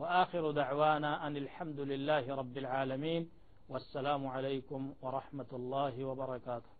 وآخر 0.00 0.44
دعوانا 0.52 1.10
أن 1.26 1.34
الحمد 1.36 1.80
لله 1.90 2.24
رب 2.40 2.56
العالمين 2.58 3.22
والسلام 3.68 4.22
عليكم 4.26 4.80
ورحمة 5.04 5.50
الله 5.52 5.94
وبركاته 6.08 6.70